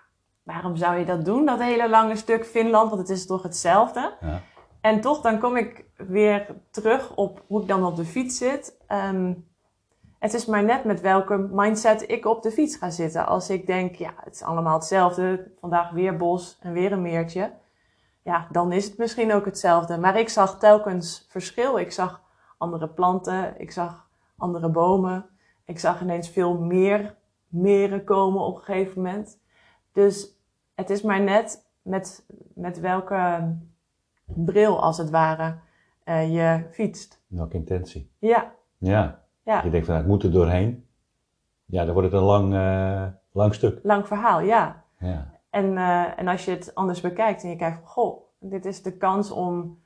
[0.44, 2.90] waarom zou je dat doen, dat hele lange stuk Finland?
[2.90, 4.14] Want het is toch hetzelfde.
[4.22, 4.42] Ja.
[4.82, 8.78] En toch, dan kom ik weer terug op hoe ik dan op de fiets zit.
[8.88, 9.34] Ehm,
[10.22, 13.28] het is maar net met welke mindset ik op de fiets ga zitten.
[13.28, 15.52] Als ik denk, ja, het is allemaal hetzelfde.
[15.60, 17.52] Vandaag weer bos en weer een meertje.
[18.22, 19.98] Ja, dan is het misschien ook hetzelfde.
[19.98, 21.80] Maar ik zag telkens verschil.
[21.80, 22.22] Ik zag
[22.58, 23.60] andere planten.
[23.60, 25.26] Ik zag andere bomen.
[25.66, 27.16] Ik zag ineens veel meer
[27.48, 29.40] meren komen op een gegeven moment.
[29.92, 30.40] Dus
[30.76, 33.56] het is maar net met, met welke
[34.26, 35.58] bril, als het ware,
[36.04, 37.22] eh, je fietst.
[37.28, 38.12] Welke intentie?
[38.20, 39.21] Ja, Ja.
[39.44, 39.64] Ja.
[39.64, 40.86] Je denkt van, het moet er doorheen.
[41.66, 43.80] Ja, dan wordt het een lang, eh, lang stuk.
[43.84, 44.84] Lang verhaal, ja.
[45.00, 45.40] Ja.
[45.50, 48.82] En, eh, en als je het anders bekijkt en je kijkt van, goh, dit is
[48.82, 49.80] de kans om...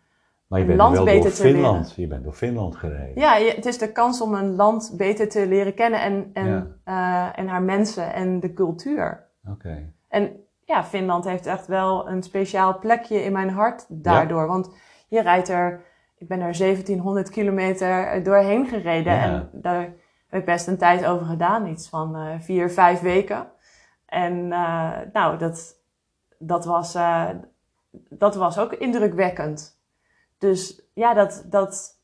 [0.47, 1.93] Maar je bent land wel door beter te Finland.
[1.95, 3.21] Je bent door Finland gereden.
[3.21, 6.79] Ja, je- het is de kans om een land beter te leren kennen en, en,
[6.83, 9.23] eh, en haar mensen en de cultuur.
[9.49, 9.91] Oké.
[10.07, 10.31] En
[10.65, 14.47] ja, Finland heeft echt wel een speciaal plekje in mijn hart daardoor.
[14.47, 14.75] Want
[15.07, 15.81] je rijdt er,
[16.17, 19.13] ik ben er 1700 kilometer doorheen gereden.
[19.13, 19.23] Ja.
[19.23, 19.93] En daar
[20.27, 21.67] heb ik best een tijd over gedaan.
[21.67, 23.47] Iets van eh, vier, vijf weken.
[24.05, 25.75] En eh, nou, dat,
[26.37, 27.29] dat, was, eh,
[28.09, 29.79] dat was ook indrukwekkend.
[30.37, 31.99] Dus ja, dat, dat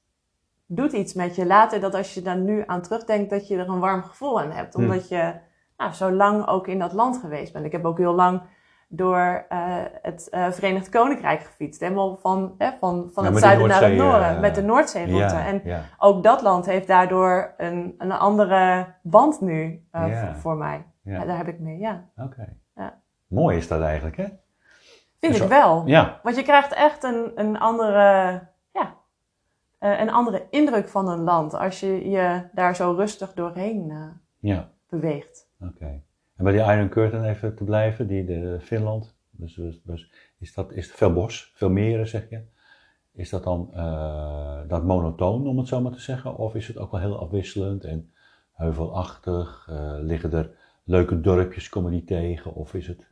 [0.66, 1.80] doet iets met je later.
[1.80, 4.74] Dat als je daar nu aan terugdenkt, dat je er een warm gevoel aan hebt.
[4.74, 4.82] Hm.
[4.82, 5.34] Omdat je
[5.78, 7.66] nou, zo lang ook in dat land geweest bent.
[7.66, 8.42] Ik heb ook heel lang
[8.94, 11.82] door eh, het eh, Verenigd Koninkrijk gefietst.
[11.82, 14.36] Helemaal van, hè, van, van Ja, het zuiden naar het noorden.
[14.36, 15.36] eh, met de Noordzeeroute.
[15.36, 15.82] Ja, En ja.
[15.98, 19.86] ook dat land heeft daardoor een, een andere band nu
[20.34, 20.86] voor, mij.
[21.04, 22.06] Daar heb ik mee, ja.
[22.18, 22.54] Oké.
[22.76, 23.02] Ja.
[23.28, 24.26] Mooi is dat eigenlijk, hè?
[25.20, 25.84] Vind ik wel.
[25.86, 26.20] Ja.
[26.24, 28.96] Want je krijgt echt een, een, andere, ja,
[29.80, 33.94] een andere indruk van een land als je je daar zo rustig doorheen
[34.90, 35.48] beweegt.
[35.60, 36.02] Oké.
[36.42, 39.16] En bij die Iron Curtain even te blijven, die de Finland.
[39.30, 42.42] Dus, dus, dus is dat is veel bos, veel meren zeg je.
[43.14, 46.38] Is dat dan uh, dat monotoon, om het zo maar te zeggen?
[46.38, 48.12] Of is het ook wel heel afwisselend en
[48.54, 49.68] heuvelachtig?
[49.72, 50.52] Uh, liggen er
[50.84, 52.54] leuke dorpjes, komen die tegen?
[52.54, 53.08] Of is het...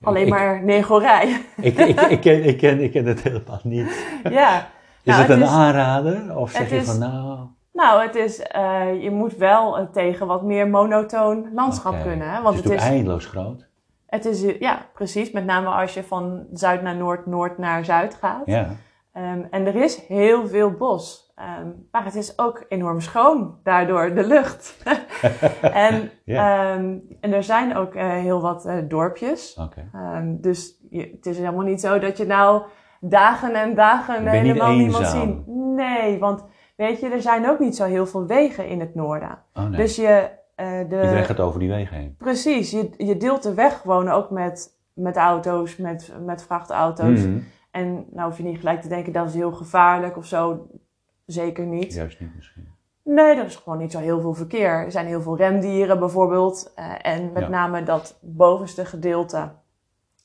[0.00, 1.44] Alleen ik, maar negorij.
[1.56, 4.20] Ik, ik, ik, ken, ik, ken, ik ken het helemaal niet.
[4.30, 4.70] Ja.
[5.02, 6.36] Is nou, het een aanrader?
[6.36, 7.48] Of zeg je is, van nou...
[7.78, 12.04] Nou, het is, uh, je moet wel tegen wat meer monotoon landschap okay.
[12.04, 12.30] kunnen.
[12.30, 12.42] Hè?
[12.42, 13.68] Want het is, het is eindeloos groot.
[14.06, 15.30] Het is, ja, precies.
[15.30, 18.42] Met name als je van zuid naar noord, noord naar zuid gaat.
[18.44, 18.68] Ja.
[19.12, 21.32] Um, en er is heel veel bos.
[21.60, 24.82] Um, maar het is ook enorm schoon, daardoor de lucht.
[25.62, 26.74] en, ja.
[26.74, 29.58] um, en er zijn ook uh, heel wat uh, dorpjes.
[29.60, 30.36] Okay.
[30.40, 32.62] dus je, het is helemaal niet zo dat je nou
[33.00, 35.46] dagen en dagen helemaal niemand ziet.
[35.46, 36.44] Nee, want
[36.86, 39.38] weet je, er zijn ook niet zo heel veel wegen in het noorden.
[39.54, 39.80] Oh, nee.
[39.80, 42.14] Dus je, uh, de, Iedereen gaat over die wegen heen.
[42.18, 47.20] Precies, je, je deelt de weg gewoon ook met, met auto's, met, met vrachtauto's.
[47.20, 47.38] Mhm.
[47.70, 50.66] En nou hoef je niet gelijk te denken dat is heel gevaarlijk of zo.
[51.26, 51.92] Zeker niet.
[51.92, 52.68] Juist niet misschien.
[53.04, 54.70] Nee, er is gewoon niet zo heel veel verkeer.
[54.70, 56.72] Er zijn heel veel rendieren bijvoorbeeld.
[56.78, 57.48] Uh, en met Ja.
[57.48, 59.52] name dat bovenste gedeelte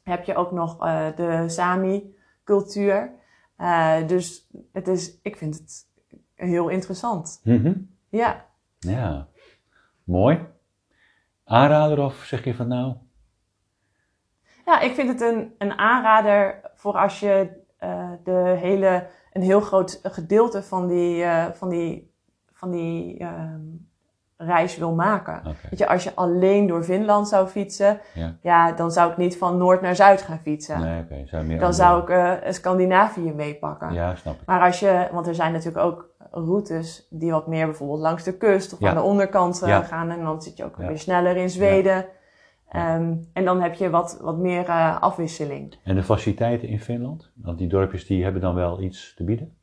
[0.04, 3.12] heb je ook nog uh, de Sami-cultuur.
[3.58, 5.92] Uh, dus het is, ik vind het
[6.36, 7.42] heel interessant.
[7.44, 7.74] Mhm.
[8.10, 8.46] Ja.
[8.80, 9.28] Ja,
[10.04, 10.46] mooi.
[11.46, 12.94] Aanrader of zeg je van nou?
[14.66, 17.50] Ja, ik vind het een, een aanrader voor als je
[17.84, 22.14] uh, de hele, een heel groot gedeelte van die, uh, van die,
[22.54, 23.30] van die uh,
[24.38, 25.40] reis wil maken.
[25.40, 25.56] Okay.
[25.70, 28.36] Weet je, als je alleen door Finland zou fietsen, Ja.
[28.42, 30.80] ja, dan zou ik niet van noord naar zuid gaan fietsen.
[30.80, 31.24] Nee, oké.
[31.26, 33.94] Zou meer Dan zou ik uh, Scandinavië meepakken.
[33.94, 34.46] Ja, snap ik.
[34.46, 38.38] Maar als je, want er zijn natuurlijk ook routes die wat meer bijvoorbeeld langs de
[38.38, 38.90] kust of Ja.
[38.90, 39.82] aan de onderkant uh, Ja.
[39.82, 40.10] gaan.
[40.10, 40.88] En dan zit je ook Ja.
[40.88, 42.06] weer sneller in Zweden.
[42.76, 45.76] Um, en dan heb je wat, wat meer uh, afwisseling.
[45.84, 47.32] En de faciliteiten in Finland?
[47.36, 49.58] Want die dorpjes die hebben dan wel iets te bieden?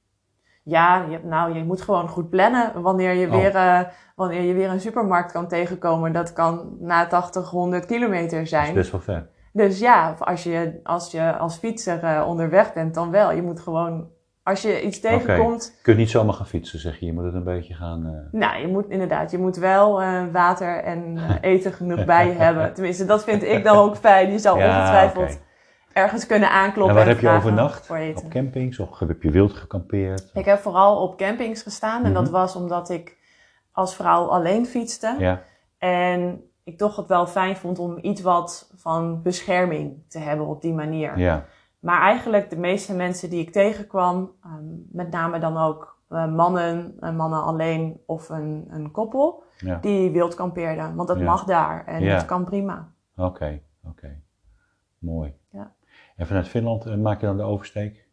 [0.63, 3.33] Ja, je, hebt- nou, je moet gewoon goed plannen wanneer je, Oh.
[3.33, 3.81] weer, uh,
[4.17, 6.13] wanneer je weer een supermarkt kan tegenkomen.
[6.13, 8.75] Dat kan na 80, 100 kilometer Dat is zijn.
[8.75, 9.29] best wel ver.
[9.53, 13.33] Dus ja, als je als, je als fietser onderweg bent, dan wel.
[13.33, 14.09] Je moet gewoon,
[14.43, 17.07] als je iets tegenkomt, Je kunt niet zomaar gaan fietsen, zeg je.
[17.07, 18.07] Je moet het een beetje gaan...
[18.07, 22.27] eh, Nou, je moet inderdaad, je moet wel uh, water en uh, eten genoeg bij
[22.27, 22.75] je hebben.
[22.75, 24.31] Tenminste, dat vind ik dan ook fijn.
[24.33, 25.41] Je zal Ja, ongetwijfeld
[25.93, 26.97] ergens kunnen aankloppen.
[26.97, 27.91] En waar heb je overnacht?
[27.91, 28.79] Op campings?
[28.79, 30.31] Of heb je wild gekampeerd?
[30.35, 32.05] Ik heb vooral op campings gestaan.
[32.05, 32.33] En dat Mhm.
[32.33, 33.17] was omdat ik
[33.73, 35.15] als vrouw alleen fietste.
[35.19, 35.43] Ja,
[35.79, 40.63] En ik toch het wel fijn vond om iets wat van bescherming te hebben op
[40.63, 41.19] die manier.
[41.19, 41.45] ja.
[41.81, 46.97] Maar eigenlijk de meeste mensen die ik tegenkwam, um, met name dan ook uh, mannen,
[47.01, 49.79] uh, mannen alleen of een, een koppel, ja.
[49.81, 50.95] die wild kampeerden.
[50.95, 51.25] Want dat Ja.
[51.25, 52.15] mag daar en Ja.
[52.15, 52.89] dat kan prima.
[53.17, 54.21] Oké, oké.
[54.99, 55.35] Mooi.
[55.51, 55.73] Ja.
[56.17, 58.09] En vanuit Finland eh, maak je dan de oversteek?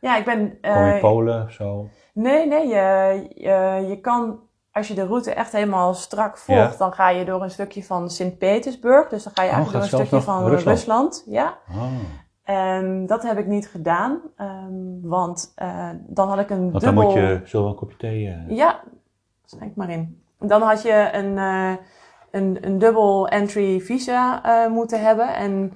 [0.00, 0.38] Ja, ik ben...
[0.38, 1.88] Kom je eh, in Polen of zo?
[2.14, 4.40] nee, nee, je, je, je kan...
[4.72, 8.10] Als je de route echt helemaal strak volgt, dan ga je door een stukje van
[8.10, 9.08] Sint-Petersburg.
[9.08, 10.76] Dus dan ga je Oh, eigenlijk door een stukje van Rusland?
[10.78, 11.24] Rusland.
[11.26, 11.58] Ja.
[11.70, 11.92] Oh.
[12.44, 17.02] En dat heb ik niet gedaan, um, want uh, dan had ik een Want dubbel...
[17.02, 18.26] dan moet je zo een kopje thee...
[18.28, 18.80] eh, Ja,
[19.44, 20.22] schenk maar in.
[20.38, 21.72] Dan had je een, uh,
[22.30, 25.34] een, een dubbel entry visa moeten hebben.
[25.34, 25.72] En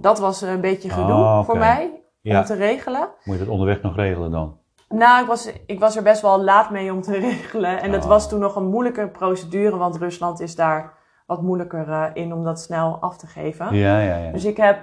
[0.00, 1.44] dat was een beetje gedoe Ah, oké.
[1.44, 2.38] voor mij Ja.
[2.38, 3.08] om te regelen.
[3.24, 4.58] Moet je dat onderweg nog regelen dan?
[4.88, 7.80] Nou, ik was, ik was er best wel laat mee om te regelen.
[7.82, 8.08] En het Ah.
[8.08, 10.92] was toen nog een moeilijke procedure, want Rusland is daar
[11.26, 13.74] wat moeilijker uh, in om dat snel af te geven.
[13.74, 14.32] Ja, ja, ja.
[14.32, 14.78] Dus ik, heb,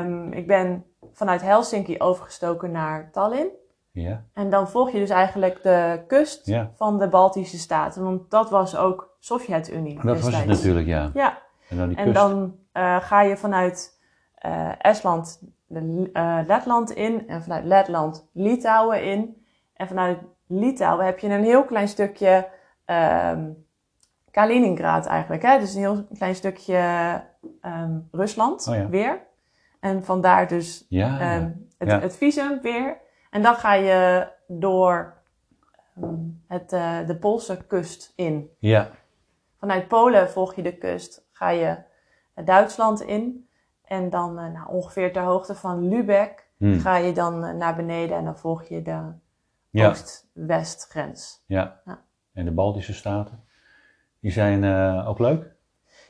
[0.00, 3.48] um, ik ben vanuit Helsinki overgestoken naar Tallinn.
[3.90, 6.70] Ja, En dan volg je dus eigenlijk de kust Ja.
[6.74, 8.02] van de Baltische Staten.
[8.04, 11.10] Want dat was ook Sovjet-Unie dat was het natuurlijk, ja.
[11.14, 12.16] Ja, En dan die en kust.
[12.16, 14.00] dan uh, ga je vanuit
[14.46, 17.28] uh, Estland de, uh, Letland in.
[17.28, 19.44] En vanuit Letland Litouwen in.
[19.74, 22.48] En vanuit Litouwen heb je een heel klein stukje
[22.86, 23.65] um,
[24.36, 25.42] Kaliningrad eigenlijk.
[25.42, 25.58] Hè?
[25.58, 27.22] Dus een heel klein stukje
[27.62, 28.88] um, Rusland Oh ja.
[28.88, 29.20] weer.
[29.80, 32.00] En vandaar dus Ja, um, het, Ja.
[32.00, 32.96] het visum weer.
[33.30, 35.14] En dan ga je door
[36.02, 38.50] um, het, uh, de Poolse kust in.
[38.58, 38.90] ja.
[39.58, 41.76] Vanuit Polen volg je de kust, ga je
[42.44, 43.48] Duitsland in.
[43.84, 46.78] En dan uh, nou, ongeveer ter hoogte van Lübeck Hm.
[46.78, 49.00] ga je dan uh, naar beneden en dan volg je de
[49.70, 49.88] Ja.
[49.88, 51.42] oost-west grens.
[51.46, 51.80] Ja.
[51.84, 51.98] Ja.
[52.32, 53.44] En de Baltische staten?
[54.26, 55.54] Die zijn eh, ook leuk?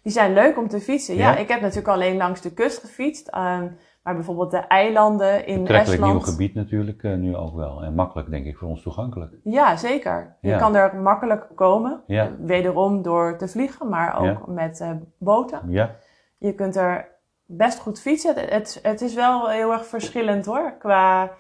[0.03, 1.15] Die zijn leuk om te fietsen.
[1.15, 1.37] Ja, Ja?
[1.37, 3.27] ik heb natuurlijk alleen langs de kust gefietst.
[3.35, 6.29] Um, maar bijvoorbeeld de eilanden in Betrekkelijk nieuw Estland.
[6.31, 7.83] gebied natuurlijk, eh, nu ook wel.
[7.83, 9.33] En makkelijk, denk ik, voor ons toegankelijk.
[9.45, 10.37] Ja, zeker.
[10.41, 10.59] Je Ja.
[10.59, 12.03] kan er makkelijk komen.
[12.07, 12.31] Ja.
[12.39, 15.61] Wederom door te vliegen, maar ook met uh, boten.
[15.69, 15.95] Ja,
[16.39, 17.09] Je kunt er
[17.47, 18.35] best goed fietsen.
[18.35, 21.31] Het, het, het is wel heel erg verschillend hoor, qua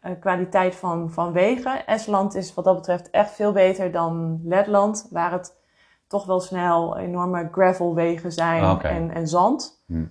[0.00, 1.86] eh, kwaliteit van, van wegen.
[1.86, 5.58] Estland is wat dat betreft echt veel beter dan Letland, waar het
[6.10, 9.82] toch wel snel enorme gravelwegen zijn Ah, en, en zand.
[9.86, 10.04] Hm.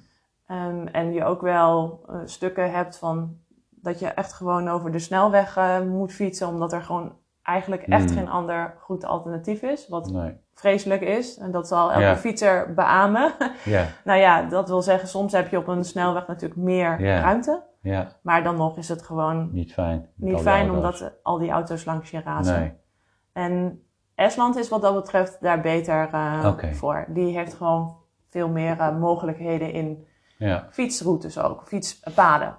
[0.45, 3.37] Ehm, en je ook wel eh, stukken hebt van
[3.69, 8.09] dat je echt gewoon over de snelweg eh, moet fietsen, omdat er gewoon eigenlijk echt
[8.09, 8.17] Hmm.
[8.17, 9.87] geen ander goed alternatief is.
[9.87, 10.37] Wat Nee.
[10.53, 11.37] vreselijk is.
[11.37, 13.31] En dat zal elke fietser beamen.
[13.65, 17.63] Ja, nou ja, dat wil zeggen, soms heb je op een snelweg natuurlijk meer ruimte.
[17.81, 20.09] ja, Maar dan nog is het gewoon niet fijn.
[20.15, 22.59] Niet fijn omdat al die auto's langs je razen.
[22.59, 22.73] Nee.
[23.33, 23.83] En
[24.19, 27.05] Estland is wat dat betreft daar beter eh, voor.
[27.07, 27.97] Die heeft gewoon
[28.29, 32.57] veel meer eh, mogelijkheden in Ja, fietsroutes ook, fietspaden.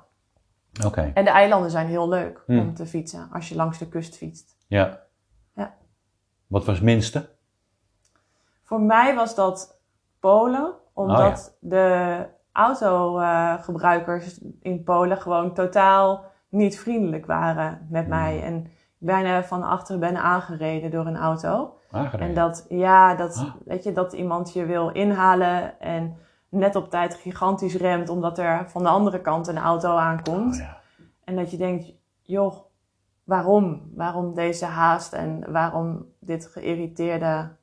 [0.86, 1.10] oké.
[1.14, 2.58] En de eilanden zijn heel leuk Hmm.
[2.58, 4.56] om te fietsen als je langs de kust fietst.
[4.66, 5.00] Ja.
[5.54, 5.74] Ja.
[6.46, 7.28] Wat was het minste?
[8.62, 9.80] Voor mij was dat
[10.20, 18.10] Polen, omdat Oh, de autogebruikers in Polen gewoon totaal niet vriendelijk waren met Hmm.
[18.10, 18.42] mij.
[18.42, 18.66] En
[19.00, 21.76] bijna van achter ben aangereden door een auto.
[21.90, 22.28] Aangereden.
[22.28, 26.16] En dat, ja, dat, weet je, dat iemand je wil inhalen en
[26.48, 30.54] net op tijd gigantisch remt omdat er van de andere kant een auto aankomt.
[30.54, 30.80] Oh, ja.
[31.24, 32.54] En dat je denkt, joh,
[33.24, 33.90] waarom?
[33.94, 37.56] Waarom deze haast en waarom dit geïrriteerde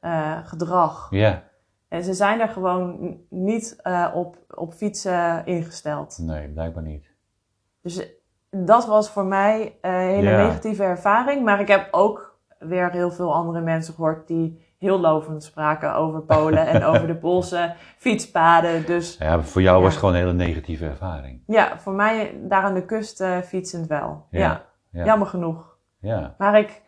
[0.00, 1.08] eh, gedrag?
[1.10, 1.44] ja.
[1.88, 6.18] En ze zijn er gewoon niet eh, op, op fietsen ingesteld.
[6.18, 7.10] Nee, blijkbaar niet.
[7.82, 8.08] Dus
[8.64, 11.44] dat was voor mij een hele negatieve ervaring.
[11.44, 16.20] Maar ik heb ook weer heel veel andere mensen gehoord die heel lovend spraken over
[16.22, 18.86] Polen en over de Poolse fietspaden.
[18.86, 19.82] Dus Ja, voor jou Ja.
[19.82, 21.42] was het gewoon een hele negatieve ervaring.
[21.46, 24.26] ja, voor mij daar aan de kust eh, fietsend wel.
[24.30, 25.04] Ja, Ja, ja.
[25.04, 25.76] jammer genoeg.
[26.00, 26.82] Ja, Maar ik,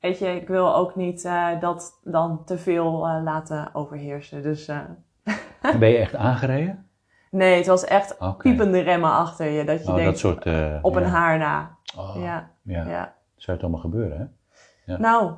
[0.00, 4.42] weet je, ik wil ook niet eh, dat dan te veel eh, laten overheersen.
[4.42, 6.85] Dus En ben je echt aangereden?
[7.30, 9.64] Nee, het was echt piepende remmen achter je.
[9.64, 10.46] Dat je Oh, denkt, dat soort...
[10.46, 11.76] eh, op een haar na.
[11.98, 12.84] Oh, Ja, ja.
[12.88, 13.14] ja.
[13.36, 14.24] Zou het allemaal gebeuren, hè?
[14.92, 14.98] Ja.
[14.98, 15.32] Nou,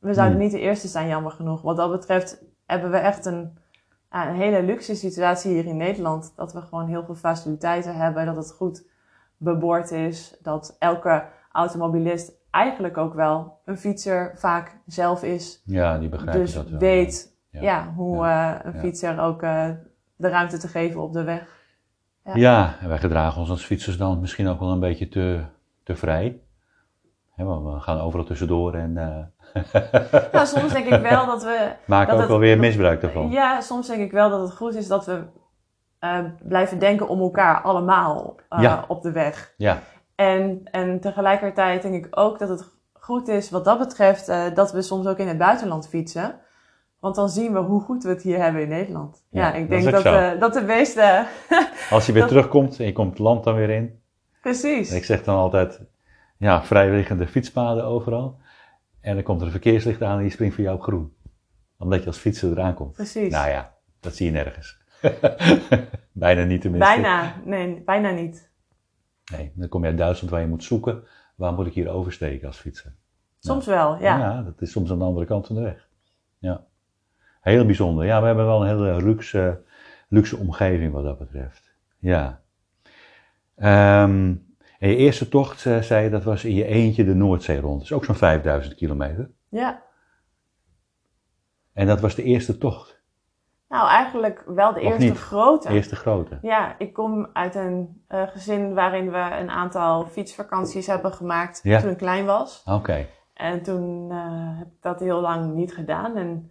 [0.00, 0.44] we zouden Hmm.
[0.44, 1.62] niet de eerste zijn, jammer genoeg.
[1.62, 3.58] Wat dat betreft hebben we echt een,
[4.10, 6.32] een hele luxe situatie hier in Nederland.
[6.36, 8.86] Dat we gewoon heel veel faciliteiten hebben, dat het goed
[9.36, 10.36] beboord is.
[10.42, 15.62] Dat elke automobilist eigenlijk ook wel een fietser vaak zelf is.
[15.64, 16.78] Ja, die begrijpen dus dat wel.
[16.78, 17.60] weet Ja.
[17.60, 17.92] ja.
[17.96, 19.70] hoe eh, een fietser ook eh,
[20.16, 21.64] de ruimte te geven op de weg.
[22.24, 22.34] Ja.
[22.34, 22.76] Ja.
[22.80, 25.44] en wij gedragen ons als fietsers dan misschien ook wel een beetje te,
[25.82, 26.40] te vrij.
[27.36, 29.24] Want we gaan overal tussendoor en eh
[30.32, 33.30] Nou, soms denk ik wel dat we maken Dat ook wel weer misbruik daarvan.
[33.30, 35.22] Ja, soms denk ik wel dat het goed is dat we
[35.98, 38.84] eh, blijven denken om elkaar allemaal eh, Ja.
[38.88, 39.54] op de weg.
[39.56, 39.78] Ja,
[40.14, 44.82] En, en tegelijkertijd denk ik ook dat het goed is wat dat betreft dat we
[44.82, 46.40] soms ook in het buitenland fietsen.
[47.06, 49.24] Want dan zien we hoe goed we het hier hebben in Nederland.
[49.30, 50.14] Ja, Ja, dat ik denk dat, zo.
[50.14, 51.26] eh, dat de meeste...
[51.90, 54.00] als je weer Dat- terugkomt en je komt het land dan weer in.
[54.40, 54.90] Precies.
[54.90, 55.80] En ik zeg dan altijd,
[56.36, 58.38] ja, vrijliggende fietspaden overal.
[59.00, 61.12] En dan komt er een verkeerslicht aan en die springt voor jou op groen.
[61.78, 62.92] Omdat je als fietser eraan komt.
[62.92, 63.32] Precies.
[63.32, 64.78] Nou ja, dat zie je nergens.
[66.12, 66.92] Bijna niet tenminste.
[66.92, 67.34] bijna.
[67.44, 68.50] Nee, bijna niet.
[69.32, 71.02] Nee, dan kom je uit Duitsland waar je moet zoeken.
[71.34, 72.94] Waar moet ik hier oversteken als fietser?
[73.38, 74.42] Soms wel, ja.
[74.42, 75.88] dat is soms aan de andere kant van de weg.
[76.38, 76.64] Ja.
[77.52, 78.04] Heel bijzonder.
[78.04, 79.62] Ja, we hebben wel een hele luxe,
[80.08, 81.74] luxe omgeving wat dat betreft.
[81.98, 82.40] Ja.
[83.56, 84.34] Ehm,
[84.78, 87.74] en je eerste tocht, eh, zei je, dat was in je eentje de Noordzee rond.
[87.74, 89.30] Dat is ook zo'n 5000 kilometer.
[89.48, 89.82] Ja.
[91.72, 93.00] En dat was de eerste tocht.
[93.68, 95.18] Nou, eigenlijk wel de Of eerste niet?
[95.18, 95.68] grote.
[95.68, 96.38] De eerste grote.
[96.42, 101.80] Ja, ik kom uit een eh, gezin waarin we een aantal fietsvakanties hebben gemaakt Ja.
[101.80, 102.62] toen ik klein was.
[102.64, 103.06] Oké.
[103.34, 106.16] En toen eh, heb ik dat heel lang niet gedaan.
[106.16, 106.50] En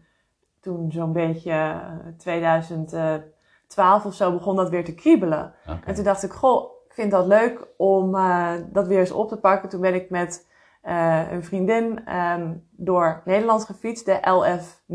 [0.65, 1.81] toen zo'n beetje eh,
[2.17, 5.53] 2012 of zo begon dat weer te kriebelen.
[5.85, 9.27] En toen dacht ik, goh, ik vind dat leuk om eh, dat weer eens op
[9.29, 9.69] te pakken.
[9.69, 10.47] Toen ben ik met
[10.81, 14.93] eh, een vriendin ehm, door Nederland gefietst, de LF9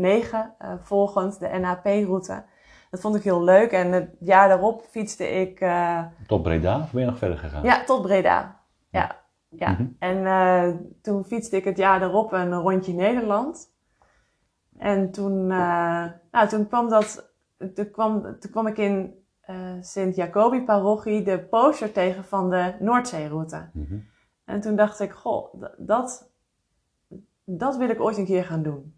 [0.57, 2.43] eh, volgend, de NAP-route.
[2.89, 3.71] Dat vond ik heel leuk.
[3.71, 7.63] En het jaar daarop fietste ik eh, Tot Breda of ben je nog verder gegaan?
[7.63, 8.59] ja, tot Breda.
[8.89, 9.15] Ja,
[9.49, 9.71] ja.
[9.71, 9.85] Mhm.
[9.99, 13.69] En eh, toen fietste ik het jaar daarop een rondje Nederland.
[14.81, 17.31] En toen, eh, nou, toen kwam dat,
[17.73, 23.69] toen kwam, toen kwam ik in eh Sint-Jacobi-parochie de poster tegen van de Noordzeeroute.
[23.73, 23.97] Mhm.
[24.45, 26.31] En toen dacht ik, goh, dat,
[27.43, 28.95] dat wil ik ooit een keer gaan doen.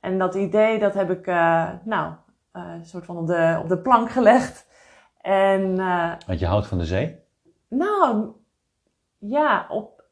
[0.00, 2.12] En dat idee, dat heb ik, eh, nou,
[2.52, 4.66] een soort van op de, op de plank gelegd.
[5.20, 5.76] En
[6.26, 7.18] Want je houdt van de zee?
[7.68, 8.32] nou,
[9.18, 10.04] ja, op,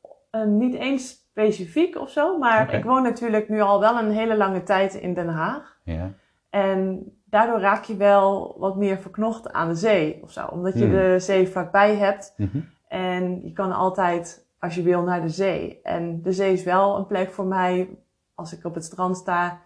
[0.47, 2.39] niet eens specifiek of zo.
[2.39, 5.79] Maar ik woon natuurlijk nu al wel een hele lange tijd in Den Haag.
[5.85, 6.11] Ja.
[6.51, 10.47] En daardoor raak je wel wat meer verknocht aan de zee of zo.
[10.47, 10.91] Omdat je Hmm.
[10.95, 12.35] de zee vlakbij hebt.
[12.37, 12.59] Mhm.
[12.89, 15.81] En je kan altijd, als je wil, naar de zee.
[15.83, 17.89] En de zee is wel een plek voor mij,
[18.35, 19.61] als ik op het strand sta,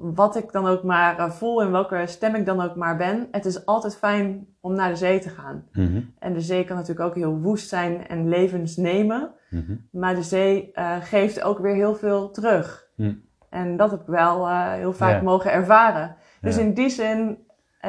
[0.00, 3.28] wat ik dan ook maar eh, voel, in welke stem ik dan ook maar ben.
[3.30, 5.64] Het is altijd fijn om naar de zee te gaan.
[5.72, 6.00] Mhm.
[6.18, 9.30] En de zee kan natuurlijk ook heel woest zijn en levensnemen.
[9.50, 9.74] Mhm.
[9.90, 12.86] Maar de zee eh, geeft ook weer heel veel terug.
[12.96, 13.14] Hm.
[13.50, 15.22] En dat heb ik wel eh, heel vaak Ja.
[15.22, 16.16] mogen ervaren.
[16.40, 16.62] Dus Ja.
[16.62, 17.44] in die zin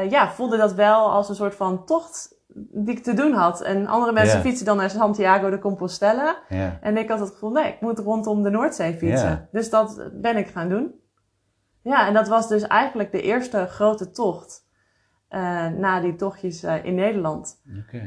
[0.10, 3.62] ja, voelde dat wel als een soort van tocht die ik te doen had.
[3.62, 4.44] En andere mensen Ja.
[4.44, 6.36] fietsen dan naar Santiago de Compostela.
[6.82, 9.48] En ik had het gevoel, nee, ik moet rondom de Noordzee fietsen.
[9.52, 10.92] Dus dat ben ik gaan doen.
[11.88, 14.66] Ja, en dat was dus eigenlijk de eerste grote tocht
[15.28, 17.62] eh, na die tochtjes eh, in Nederland.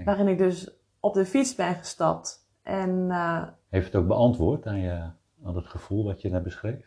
[0.04, 0.70] Waarin ik dus
[1.00, 2.48] op de fiets ben gestapt.
[2.62, 5.10] En eh, Heeft het ook beantwoord aan, je,
[5.44, 6.86] aan het gevoel wat je net beschreef?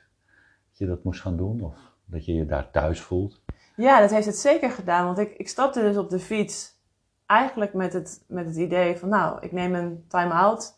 [0.69, 1.75] Dat je dat moest gaan doen of
[2.05, 3.41] dat je je daar thuis voelt?
[3.75, 5.05] ja, dat heeft het zeker gedaan.
[5.05, 6.77] Want ik, ik stapte dus op de fiets
[7.25, 10.77] eigenlijk met het, met het idee van, nou, ik neem een time-out.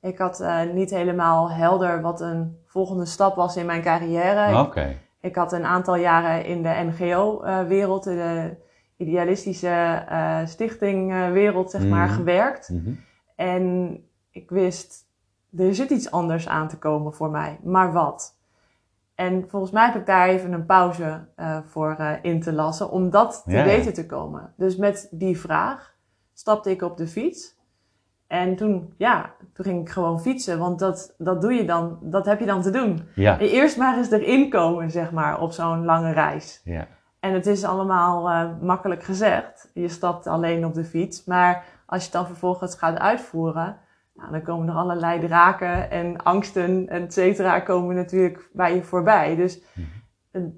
[0.00, 4.60] Ik had niet helemaal helder wat een volgende stap was in mijn carrière.
[4.60, 4.96] Oké.
[5.22, 8.56] Ik had een aantal jaren in de NGO-wereld, de
[8.96, 12.14] idealistische eh stichtingwereld, zeg maar, Mhm.
[12.14, 12.68] gewerkt.
[12.68, 12.92] Mhm.
[13.36, 13.96] En
[14.30, 15.04] ik wist,
[15.58, 17.58] er zit iets anders aan te komen voor mij.
[17.62, 18.36] Maar wat?
[19.14, 22.90] En volgens mij heb ik daar even een pauze eh, voor eh, in te lassen,
[22.90, 23.64] om dat te ja.
[23.64, 24.52] weten te komen.
[24.56, 25.94] Dus met die vraag
[26.34, 27.56] stapte ik op de fiets.
[28.32, 32.26] En toen, ja, toen ging ik gewoon fietsen, want dat, dat doe je dan, dat
[32.26, 33.08] heb je dan te doen.
[33.14, 33.38] Ja.
[33.38, 36.60] Eerst maar eens erin komen, zeg maar, op zo'n lange reis.
[36.64, 36.86] Ja.
[37.20, 39.70] En het is allemaal eh, makkelijk gezegd.
[39.74, 41.24] Je stapt alleen op de fiets.
[41.24, 43.76] Maar als je het dan vervolgens gaat uitvoeren,
[44.14, 49.36] nou, dan komen er allerlei draken en angsten, et cetera, komen natuurlijk bij je voorbij.
[49.36, 49.62] Dus
[50.32, 50.48] Mhm.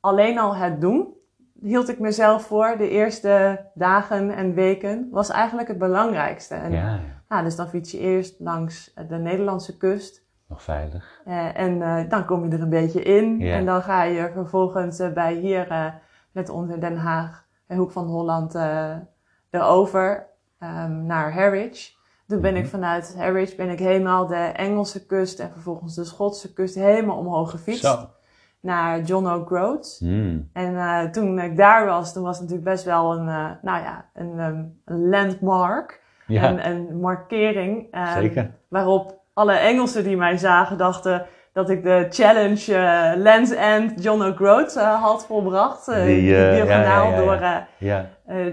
[0.00, 1.14] alleen al het doen,
[1.62, 2.74] hield ik mezelf voor.
[2.78, 6.54] De eerste dagen en weken was eigenlijk het belangrijkste.
[6.54, 7.00] En, ja, ja.
[7.28, 10.20] nou, dus dan fiets je eerst langs de Nederlandse kust.
[10.48, 11.20] Nog veilig.
[11.24, 13.38] Eh, en eh, dan kom je er een beetje in.
[13.38, 13.54] Ja.
[13.54, 15.86] En dan ga je vervolgens eh, bij hier, eh,
[16.32, 18.54] net onder Den Haag, de hoek van Holland,
[19.50, 20.26] erover
[20.58, 22.00] ehm, naar Harwich.
[22.26, 22.70] Toen ben ik Mhm.
[22.70, 27.50] vanuit Harwich ben ik helemaal de Engelse kust en vervolgens de Schotse kust helemaal omhoog
[27.50, 27.84] gefietst.
[27.84, 28.08] Zo.
[28.62, 29.98] Naar John O'Groats.
[29.98, 30.48] Hmm.
[30.52, 33.82] En eh, toen ik daar was, toen was het natuurlijk best wel een, eh, nou
[33.82, 36.00] ja, een, ehm, een landmark.
[36.26, 37.86] Ja, Een, een markering.
[37.90, 38.50] ehm, zeker.
[38.68, 44.22] Waarop alle Engelsen die mij zagen dachten dat ik de challenge eh Lands End John
[44.22, 45.86] O'Groats had volbracht.
[45.86, 47.10] Die, diagonaal
[47.40, 48.06] ja, ja.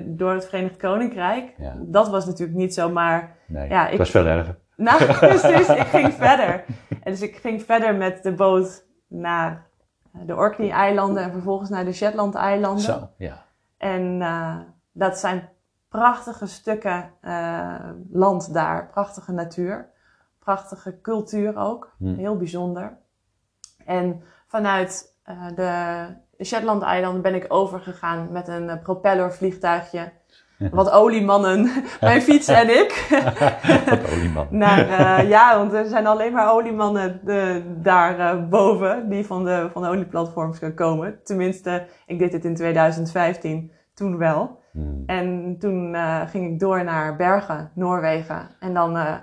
[0.05, 1.53] Door, het Verenigd Koninkrijk.
[1.77, 3.69] Dat was natuurlijk niet zo, maar nee.
[3.69, 4.57] Ja, het ik- was veel erger.
[4.75, 6.63] nou, precies, ik ging verder.
[7.03, 9.67] En dus ik ging verder met de boot naar
[10.11, 12.83] de Orkney-eilanden en vervolgens naar de Shetland-eilanden.
[12.83, 13.45] Zo, ja.
[13.77, 14.57] En eh,
[14.91, 15.49] dat zijn
[15.89, 19.89] prachtige stukken eh, land daar, prachtige natuur,
[20.39, 22.15] prachtige cultuur ook, Hm.
[22.15, 22.97] heel bijzonder.
[23.85, 26.05] En vanuit eh, de
[26.43, 30.11] Shetland-eilanden ben ik overgegaan met een eh, propellervliegtuigje.
[30.71, 33.07] Wat oliemannen, mijn fiets en ik.
[33.89, 34.47] Wat olieman.
[34.49, 39.45] Naar, eh, ja, want er zijn alleen maar oliemannen de, daar eh, boven die van
[39.45, 41.19] de, van de olieplatforms kunnen komen.
[41.23, 44.57] Tenminste, ik deed het in 2015, toen wel.
[44.71, 45.03] Hmm.
[45.05, 48.49] En toen eh, ging ik door naar Bergen, Noorwegen.
[48.59, 49.13] En dan eh,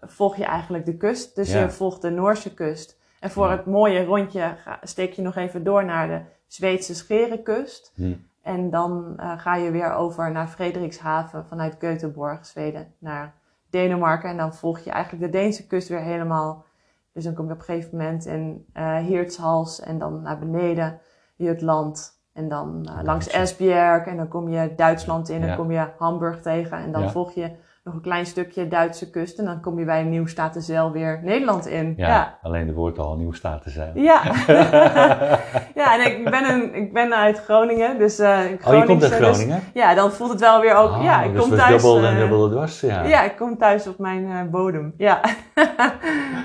[0.00, 1.34] volg je eigenlijk de kust.
[1.34, 1.60] Dus Ja.
[1.60, 2.98] je volgt de Noorse kust.
[3.20, 3.50] En voor Ja.
[3.56, 7.92] het mooie rondje steek je nog even door naar de Zweedse Scherenkust.
[7.94, 8.30] Hmm.
[8.42, 13.34] En dan eh, ga je weer over naar Frederikshaven vanuit Göteborg, Zweden, naar
[13.70, 14.30] Denemarken.
[14.30, 16.64] En dan volg je eigenlijk de Deense kust weer helemaal.
[17.12, 21.00] Dus dan kom je op een gegeven moment in eh Hirtshals en dan naar beneden
[21.36, 22.20] Jutland.
[22.32, 23.28] En dan eh, langs.
[23.28, 25.46] Esbjerg en dan kom je Duitsland in en Ja.
[25.46, 26.78] dan kom je Hamburg tegen.
[26.78, 27.08] En dan Ja.
[27.10, 27.50] volg je
[27.84, 31.66] nog een klein stukje Duitse kust en dan kom je bij Nieuw Statenzeil weer Nederland
[31.66, 31.94] in.
[31.96, 32.38] Ja, ja.
[32.42, 33.32] alleen de woord al nieuw
[33.64, 33.92] zijn.
[33.94, 34.22] Ja.
[35.80, 39.18] ja, en ik ben, een, ik ben uit Groningen, dus eh Oh, je komt uit
[39.18, 39.62] dus- Groningen?
[39.74, 40.90] ja, dan voelt het wel weer ook.
[40.90, 41.70] Oh, ja, ik dus kom thuis.
[41.70, 43.02] dubbel en eh, dubbel dwars, ja.
[43.04, 44.94] ja, ik kom thuis op mijn eh, bodem.
[44.96, 45.20] Ja.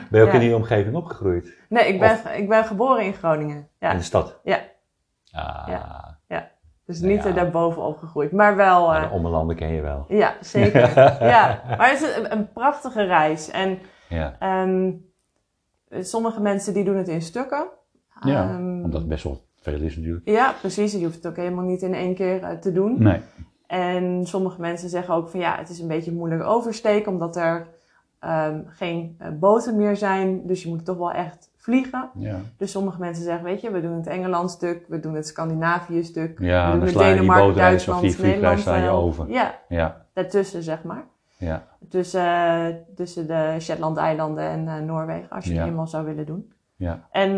[0.09, 0.39] Ben je ook Ja.
[0.39, 1.53] in die omgeving opgegroeid?
[1.69, 3.67] nee, ik ben, ik ben geboren in Groningen.
[3.79, 3.91] Ja.
[3.91, 4.39] In de stad?
[4.43, 4.59] Ja.
[5.31, 5.67] Ah,
[6.87, 7.29] Dus Nou niet ja.
[7.29, 8.93] eh, daarboven opgegroeid, maar wel.
[8.93, 10.05] eh, de ommelanden ken je wel.
[10.07, 10.89] ja, zeker.
[11.35, 13.49] ja, maar het is een, een prachtige reis.
[13.49, 13.79] En
[14.09, 14.91] Ja, ehm,
[15.89, 17.67] sommige mensen die doen het in stukken.
[18.21, 20.29] ja Ehm, omdat het best wel veel is natuurlijk.
[20.29, 20.93] Ja, precies.
[20.93, 23.03] Je hoeft het ook helemaal niet in één keer eh, te doen.
[23.03, 23.21] Nee.
[23.67, 27.67] En sommige mensen zeggen ook van ja, het is een beetje moeilijk oversteken omdat er
[28.19, 30.47] ehm, geen eh, boten meer zijn.
[30.47, 32.09] Dus je moet toch wel echt vliegen.
[32.13, 35.27] Ja, Dus sommige mensen zeggen, weet je, we doen het Engeland stuk, we doen het
[35.27, 36.39] Scandinavië stuk.
[36.39, 39.03] ja we dan doen je die Denemarken, bootreis of die Duitsland, vliegreis sla je Nederland,
[39.03, 39.29] eh, over.
[39.29, 41.03] Ja, Ja, daartussen zeg maar.
[41.37, 46.25] ja, Tussen, eh, tussen de Shetland-eilanden en eh, Noorwegen, als je het eenmaal zou willen
[46.25, 46.53] doen.
[46.75, 47.07] ja.
[47.11, 47.33] En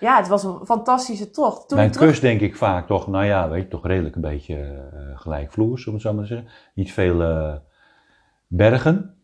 [0.00, 1.68] ja, het was een fantastische tocht.
[1.68, 2.08] Toen een terug...
[2.08, 5.92] kust denk ik vaak toch, nou ja, weet je, toch redelijk een beetje gelijkvloers, om
[5.92, 6.48] het zo maar te zeggen.
[6.74, 7.60] Niet veel
[8.46, 9.15] bergen.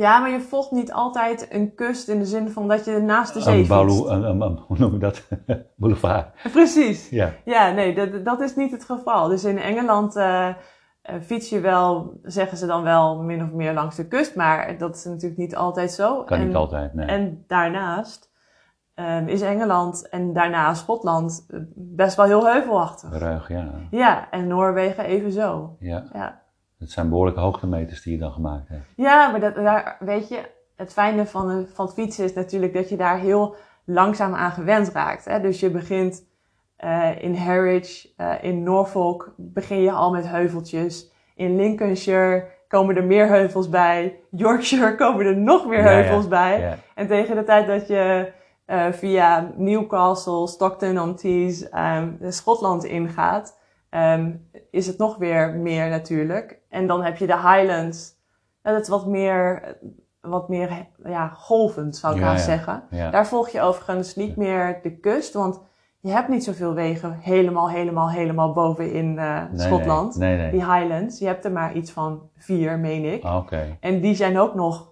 [0.00, 3.34] Ja, maar je volgt niet altijd een kust in de zin van dat je naast
[3.34, 4.04] de zee Een fietst.
[4.08, 5.28] een, hoe noem je dat?
[5.76, 6.26] Boulevard.
[6.52, 7.08] Precies.
[7.08, 9.28] Ja, Ja, nee, dat, dat is niet het geval.
[9.28, 10.48] Dus in Engeland eh,
[11.20, 14.34] fiets je wel, zeggen ze dan wel, min of meer langs de kust.
[14.34, 16.24] Maar dat is natuurlijk niet altijd zo.
[16.24, 17.06] kan en, niet altijd, nee.
[17.06, 18.30] En daarnaast
[18.94, 23.18] ehm, is Engeland en daarna Schotland eh, best wel heel heuvelachtig.
[23.18, 23.70] Ruig, ja.
[23.90, 25.76] Ja, en Noorwegen evenzo.
[25.80, 26.04] ja.
[26.12, 26.39] Ja,
[26.80, 28.84] Het zijn behoorlijke hoogtemeters die je dan gemaakt hebt.
[28.96, 30.40] ja maar dat, daar, weet je,
[30.76, 33.54] het fijne van, een- van het fietsen is natuurlijk dat je daar heel
[33.84, 35.24] langzaam aan gewend raakt.
[35.24, 35.40] Hè?
[35.40, 36.28] Dus je begint
[36.76, 41.10] eh, in Harwich, eh, in Norfolk, begin je al met heuveltjes.
[41.34, 44.20] In Lincolnshire komen er meer heuvels bij.
[44.30, 45.96] Yorkshire komen er nog meer Ja, ja.
[45.96, 46.60] heuvels bij.
[46.60, 48.32] Ja, En tegen de tijd dat je
[48.64, 53.58] eh, via Newcastle, Stockton-on-Tees, ehm, Schotland ingaat,
[53.90, 54.32] ehm,
[54.70, 56.58] is het nog weer meer natuurlijk.
[56.68, 58.14] En dan heb je de Highlands.
[58.62, 59.76] En dat is wat meer,
[60.20, 62.38] wat meer ja, golvend, zou ik Ja, ja.
[62.38, 62.82] zeggen.
[62.90, 63.10] ja.
[63.10, 65.60] Daar volg je overigens niet meer de kust, want
[66.00, 70.16] je hebt niet zoveel wegen helemaal, helemaal, helemaal boven in eh, Nee, Schotland.
[70.16, 70.50] Nee, nee.
[70.50, 73.22] Die Highlands, je hebt er maar iets van vier, meen ik.
[73.24, 73.76] Ah, Oké.
[73.80, 74.88] En die zijn ook nog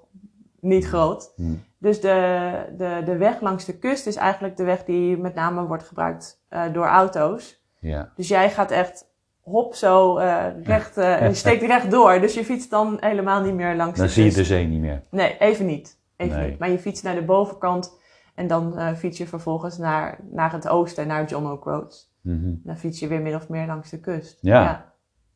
[0.61, 1.33] niet groot.
[1.37, 1.55] Hm.
[1.79, 5.67] Dus de, de, de weg langs de kust is eigenlijk de weg die met name
[5.67, 7.58] wordt gebruikt eh, door auto's.
[7.81, 8.13] Ja.
[8.17, 9.07] Dus jij gaat echt
[9.41, 12.21] hop zo eh, recht, eh, je steekt recht door.
[12.21, 14.81] Dus je fietst dan helemaal niet meer langs Dan de zie je de zee niet
[14.81, 15.03] meer.
[15.11, 16.01] Nee, even niet.
[16.17, 16.51] Even Nee.
[16.51, 16.59] niet.
[16.59, 17.99] Maar je fietst naar de bovenkant
[18.35, 22.13] en dan eh, fiets je vervolgens naar, naar het oosten, naar John O'Groats.
[22.21, 22.55] Mhm.
[22.63, 24.39] Dan fiets je weer min of meer langs de kust.
[24.41, 24.63] Ja.
[24.63, 24.87] ja.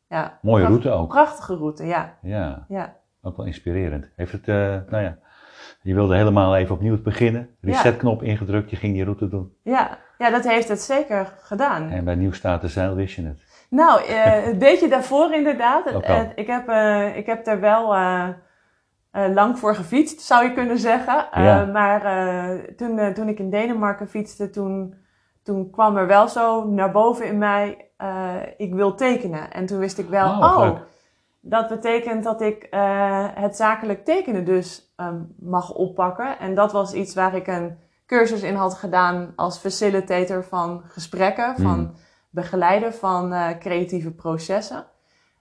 [0.09, 0.39] Ja.
[0.41, 1.09] Mooie Pracht- route ook.
[1.09, 2.17] Prachtige route, ja.
[2.21, 2.95] Ja, ja.
[3.21, 4.09] ook wel inspirerend.
[4.15, 4.45] Heeft het,
[4.89, 5.17] nou ja,
[5.81, 7.49] je wilde helemaal even opnieuw beginnen.
[7.61, 9.53] Resetknop ingedrukt, je ging die route doen.
[9.63, 9.97] Ja.
[10.17, 11.89] Ja, dat heeft het zeker gedaan.
[11.89, 13.51] En bij Nieuwstaat de Zeil wist je het.
[13.73, 15.93] Nou, eh, een beetje daarvoor inderdaad.
[15.93, 17.95] Ook Eh, ik, heb, eh, ik heb er wel
[19.33, 21.27] lang voor gefietst, zou je kunnen zeggen.
[21.31, 21.65] Ja.
[21.65, 22.01] Maar
[22.75, 24.95] toen, toen ik in Denemarken fietste, toen,
[25.43, 27.89] toen kwam er wel zo naar boven in mij,
[28.57, 29.51] ik wil tekenen.
[29.51, 30.79] En toen wist ik wel, Oh, oh,
[31.41, 32.67] dat betekent dat ik
[33.35, 36.39] het zakelijk tekenen dus ehm, mag oppakken.
[36.39, 37.77] En dat was iets waar ik een
[38.07, 41.91] cursus in had gedaan als facilitator van gesprekken, van Mm.
[42.29, 44.85] begeleiden van eh, creatieve processen.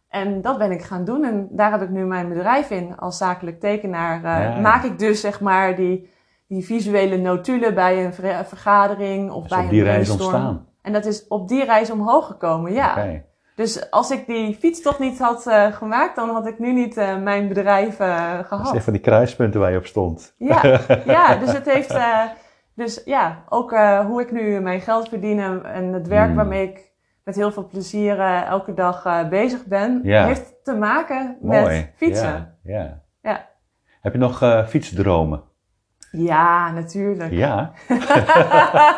[0.09, 3.17] En dat ben ik gaan doen en daar heb ik nu mijn bedrijf in als
[3.19, 4.17] zakelijk tekenaar.
[4.17, 4.59] eh, Ja, ja.
[4.61, 6.11] Maak ik dus zeg maar die,
[6.49, 10.67] die visuele notulen bij een ver- vergadering of Dus bij op een die reis ontstaan.
[10.83, 13.21] En dat is op die reis omhoog gekomen, ja.
[13.55, 17.49] Dus als ik die fietstocht niet had eh, gemaakt, dan had ik nu niet mijn
[17.49, 18.67] bedrijf eh, Dat gehad.
[18.67, 20.35] is een van die kruispunten waar je op stond.
[20.39, 20.63] Ja,
[21.07, 21.95] ja, dus het heeft.
[22.75, 26.37] Dus ja, ook eh, hoe ik nu mijn geld verdien en, het werk Mm.
[26.37, 26.91] waarmee ik
[27.25, 30.25] met heel veel plezier eh, elke dag eh, bezig ben, Ja.
[30.27, 31.61] heeft te maken Mooi.
[31.63, 32.59] met fietsen.
[32.63, 33.03] Ja, ja.
[33.23, 33.49] Ja.
[34.01, 35.43] Heb je nog fietsdromen?
[36.11, 37.31] Ja, natuurlijk.
[37.33, 37.73] Ja.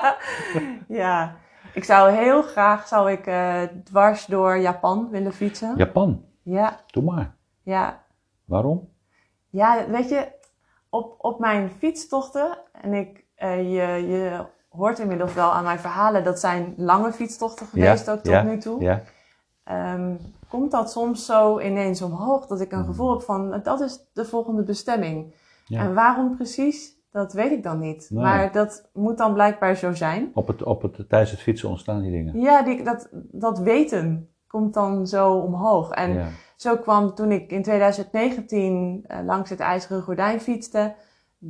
[0.88, 1.36] ja,
[1.72, 3.30] ik zou heel graag zou ik,
[3.84, 5.76] dwars door Japan willen fietsen.
[5.76, 6.24] Japan.
[6.42, 7.34] Ja, Doe maar.
[7.62, 8.02] ja.
[8.44, 8.88] Waarom?
[9.50, 10.28] Ja, weet je,
[10.88, 16.24] op, op mijn fietstochten, en ik, eh, je, je hoort inmiddels wel aan mijn verhalen,
[16.24, 18.82] dat zijn lange fietstochten geweest ook tot ja, nu toe.
[18.82, 19.02] Ja.
[19.64, 20.14] Ehm,
[20.48, 22.84] komt dat soms zo ineens omhoog dat ik een Mm.
[22.84, 25.34] gevoel heb van, dat is de volgende bestemming.
[25.68, 28.06] En waarom precies, dat weet ik dan niet.
[28.10, 28.22] Nee.
[28.22, 30.30] Maar dat moet dan blijkbaar zo zijn.
[30.34, 32.40] Op het, op het, tijdens het fietsen ontstaan die dingen.
[32.40, 35.90] Ja, die, dat, dat weten komt dan zo omhoog.
[35.90, 40.94] En zo kwam toen ik in 2019 eh, langs het IJzeren Gordijn fietste,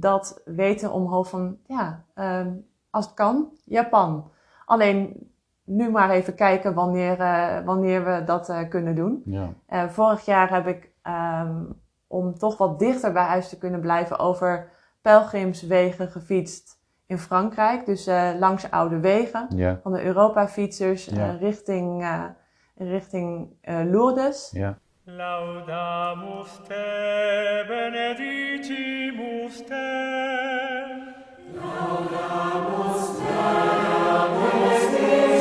[0.00, 2.52] dat weten omhoog van, ja, ehm,
[2.90, 4.30] als het kan, Japan.
[4.64, 5.30] Alleen
[5.64, 9.22] nu maar even kijken wanneer, eh, wanneer we dat eh, kunnen doen.
[9.24, 9.48] Ja.
[9.66, 11.62] Eh, vorig jaar heb ik, ehm,
[12.06, 14.70] om toch wat dichter bij huis te kunnen blijven, over
[15.02, 17.86] pelgrimswegen gefietst in Frankrijk.
[17.86, 18.06] Dus
[18.38, 19.78] langs oude wegen Ja.
[19.82, 21.30] van de Europa-fietsers Ja.
[21.30, 22.06] richting,
[22.74, 23.56] richting
[23.90, 24.50] Lourdes.
[24.52, 24.78] Ja.
[25.06, 29.90] Laudamus te, benedicimus te.
[31.60, 33.34] Laudamus te,
[34.00, 35.33] benedicimus te.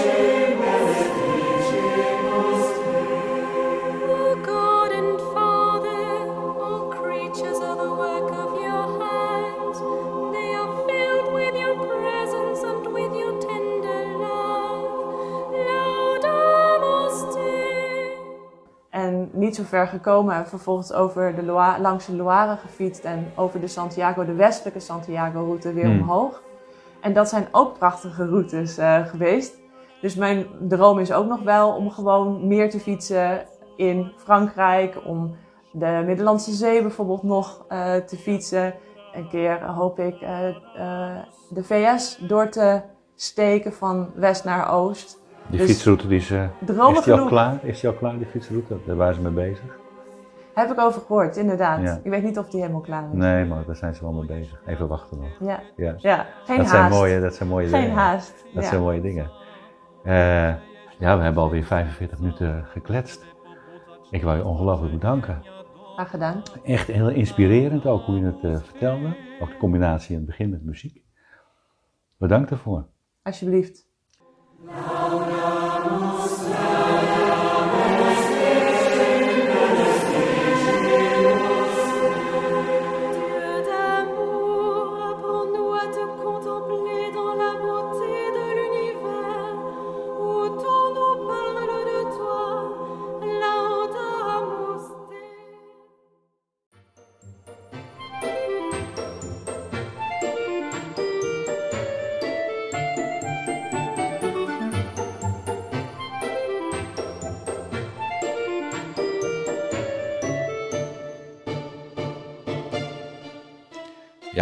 [19.57, 23.59] Niet zo ver gekomen en vervolgens over de Loire, langs de Loire gefietst en over
[23.59, 26.01] de Santiago, de westelijke Santiago-route weer Hmm.
[26.01, 26.41] omhoog.
[27.01, 29.61] En dat zijn ook prachtige routes eh, geweest.
[30.01, 33.45] Dus mijn droom is ook nog wel om gewoon meer te fietsen
[33.75, 35.35] in Frankrijk, om
[35.71, 38.73] de Middellandse Zee bijvoorbeeld nog eh, te fietsen.
[39.13, 40.55] Een keer hoop ik eh,
[41.49, 42.81] de VS door te
[43.15, 45.21] steken van west naar oost.
[45.53, 46.47] Die Dus- fietsroute die ze...
[46.95, 47.65] Is die al klaar?
[47.65, 48.77] Is die al klaar, die fietsroute?
[48.85, 49.77] Daar waren ze mee bezig.
[50.53, 51.81] Heb ik over gehoord, inderdaad.
[51.81, 51.99] Ja.
[52.03, 53.17] Ik weet niet of die helemaal klaar is.
[53.17, 54.61] Nee, maar daar zijn ze wel mee bezig.
[54.65, 55.29] Even wachten nog.
[55.39, 55.95] Ja, Ja.
[55.97, 56.25] ja.
[56.45, 56.69] geen dat, haast.
[56.69, 57.95] zijn mooie, dat zijn mooie Geen dingen.
[57.95, 58.43] haast.
[58.53, 58.69] Dat ja.
[58.69, 59.31] zijn mooie dingen.
[60.03, 60.13] Eh,
[60.99, 63.23] ja, we hebben alweer 45 minuten gekletst.
[64.09, 65.41] Ik wil je ongelooflijk bedanken.
[65.93, 66.41] Graag gedaan.
[66.63, 69.15] Echt heel inspirerend ook hoe je het eh, vertelde.
[69.41, 71.01] Ook de combinatie in het begin met muziek.
[72.17, 72.85] Bedankt daarvoor.
[73.23, 73.85] Alsjeblieft.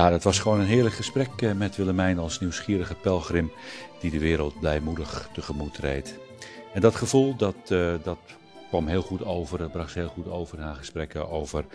[0.02, 3.52] Ja, dat was gewoon een heerlijk gesprek eh, met Willemijn als nieuwsgierige pelgrim
[4.00, 6.20] die de wereld blijmoedig tegemoet reed.
[6.74, 8.18] En dat gevoel, dat, eh, dat
[8.70, 11.66] kwam heel goed over, dat bracht ze heel goed over in haar gesprekken over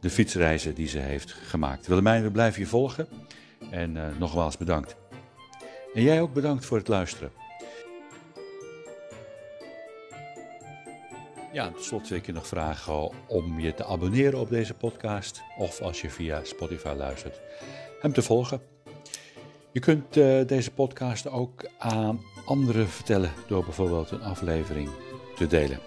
[0.00, 1.86] de fietsreizen die ze heeft gemaakt.
[1.86, 3.08] Willemijn, we blijven je volgen
[3.70, 4.96] en eh, nogmaals bedankt.
[5.94, 7.41] En jij ook bedankt voor het luisteren.
[11.52, 15.42] Ja, tot slot wil ik je nog vragen om je te abonneren op deze podcast.
[15.58, 17.40] Of als je via Spotify luistert,
[18.00, 18.60] hem te volgen.
[19.72, 24.88] Je kunt eh, deze podcast ook aan anderen vertellen door bijvoorbeeld een aflevering
[25.36, 25.78] te delen.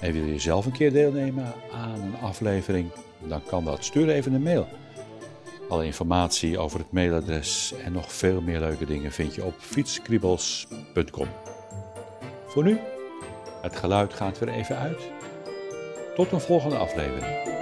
[0.00, 3.84] En wil je zelf een keer deelnemen aan een aflevering, dan kan dat.
[3.84, 4.68] Stuur even een mail.
[5.68, 11.28] Alle informatie over het mailadres en nog veel meer leuke dingen vind je op fietskriebels.com.
[12.46, 12.78] Voor nu,
[13.62, 15.00] het geluid gaat weer even uit.
[16.14, 17.61] Tot een volgende aflevering.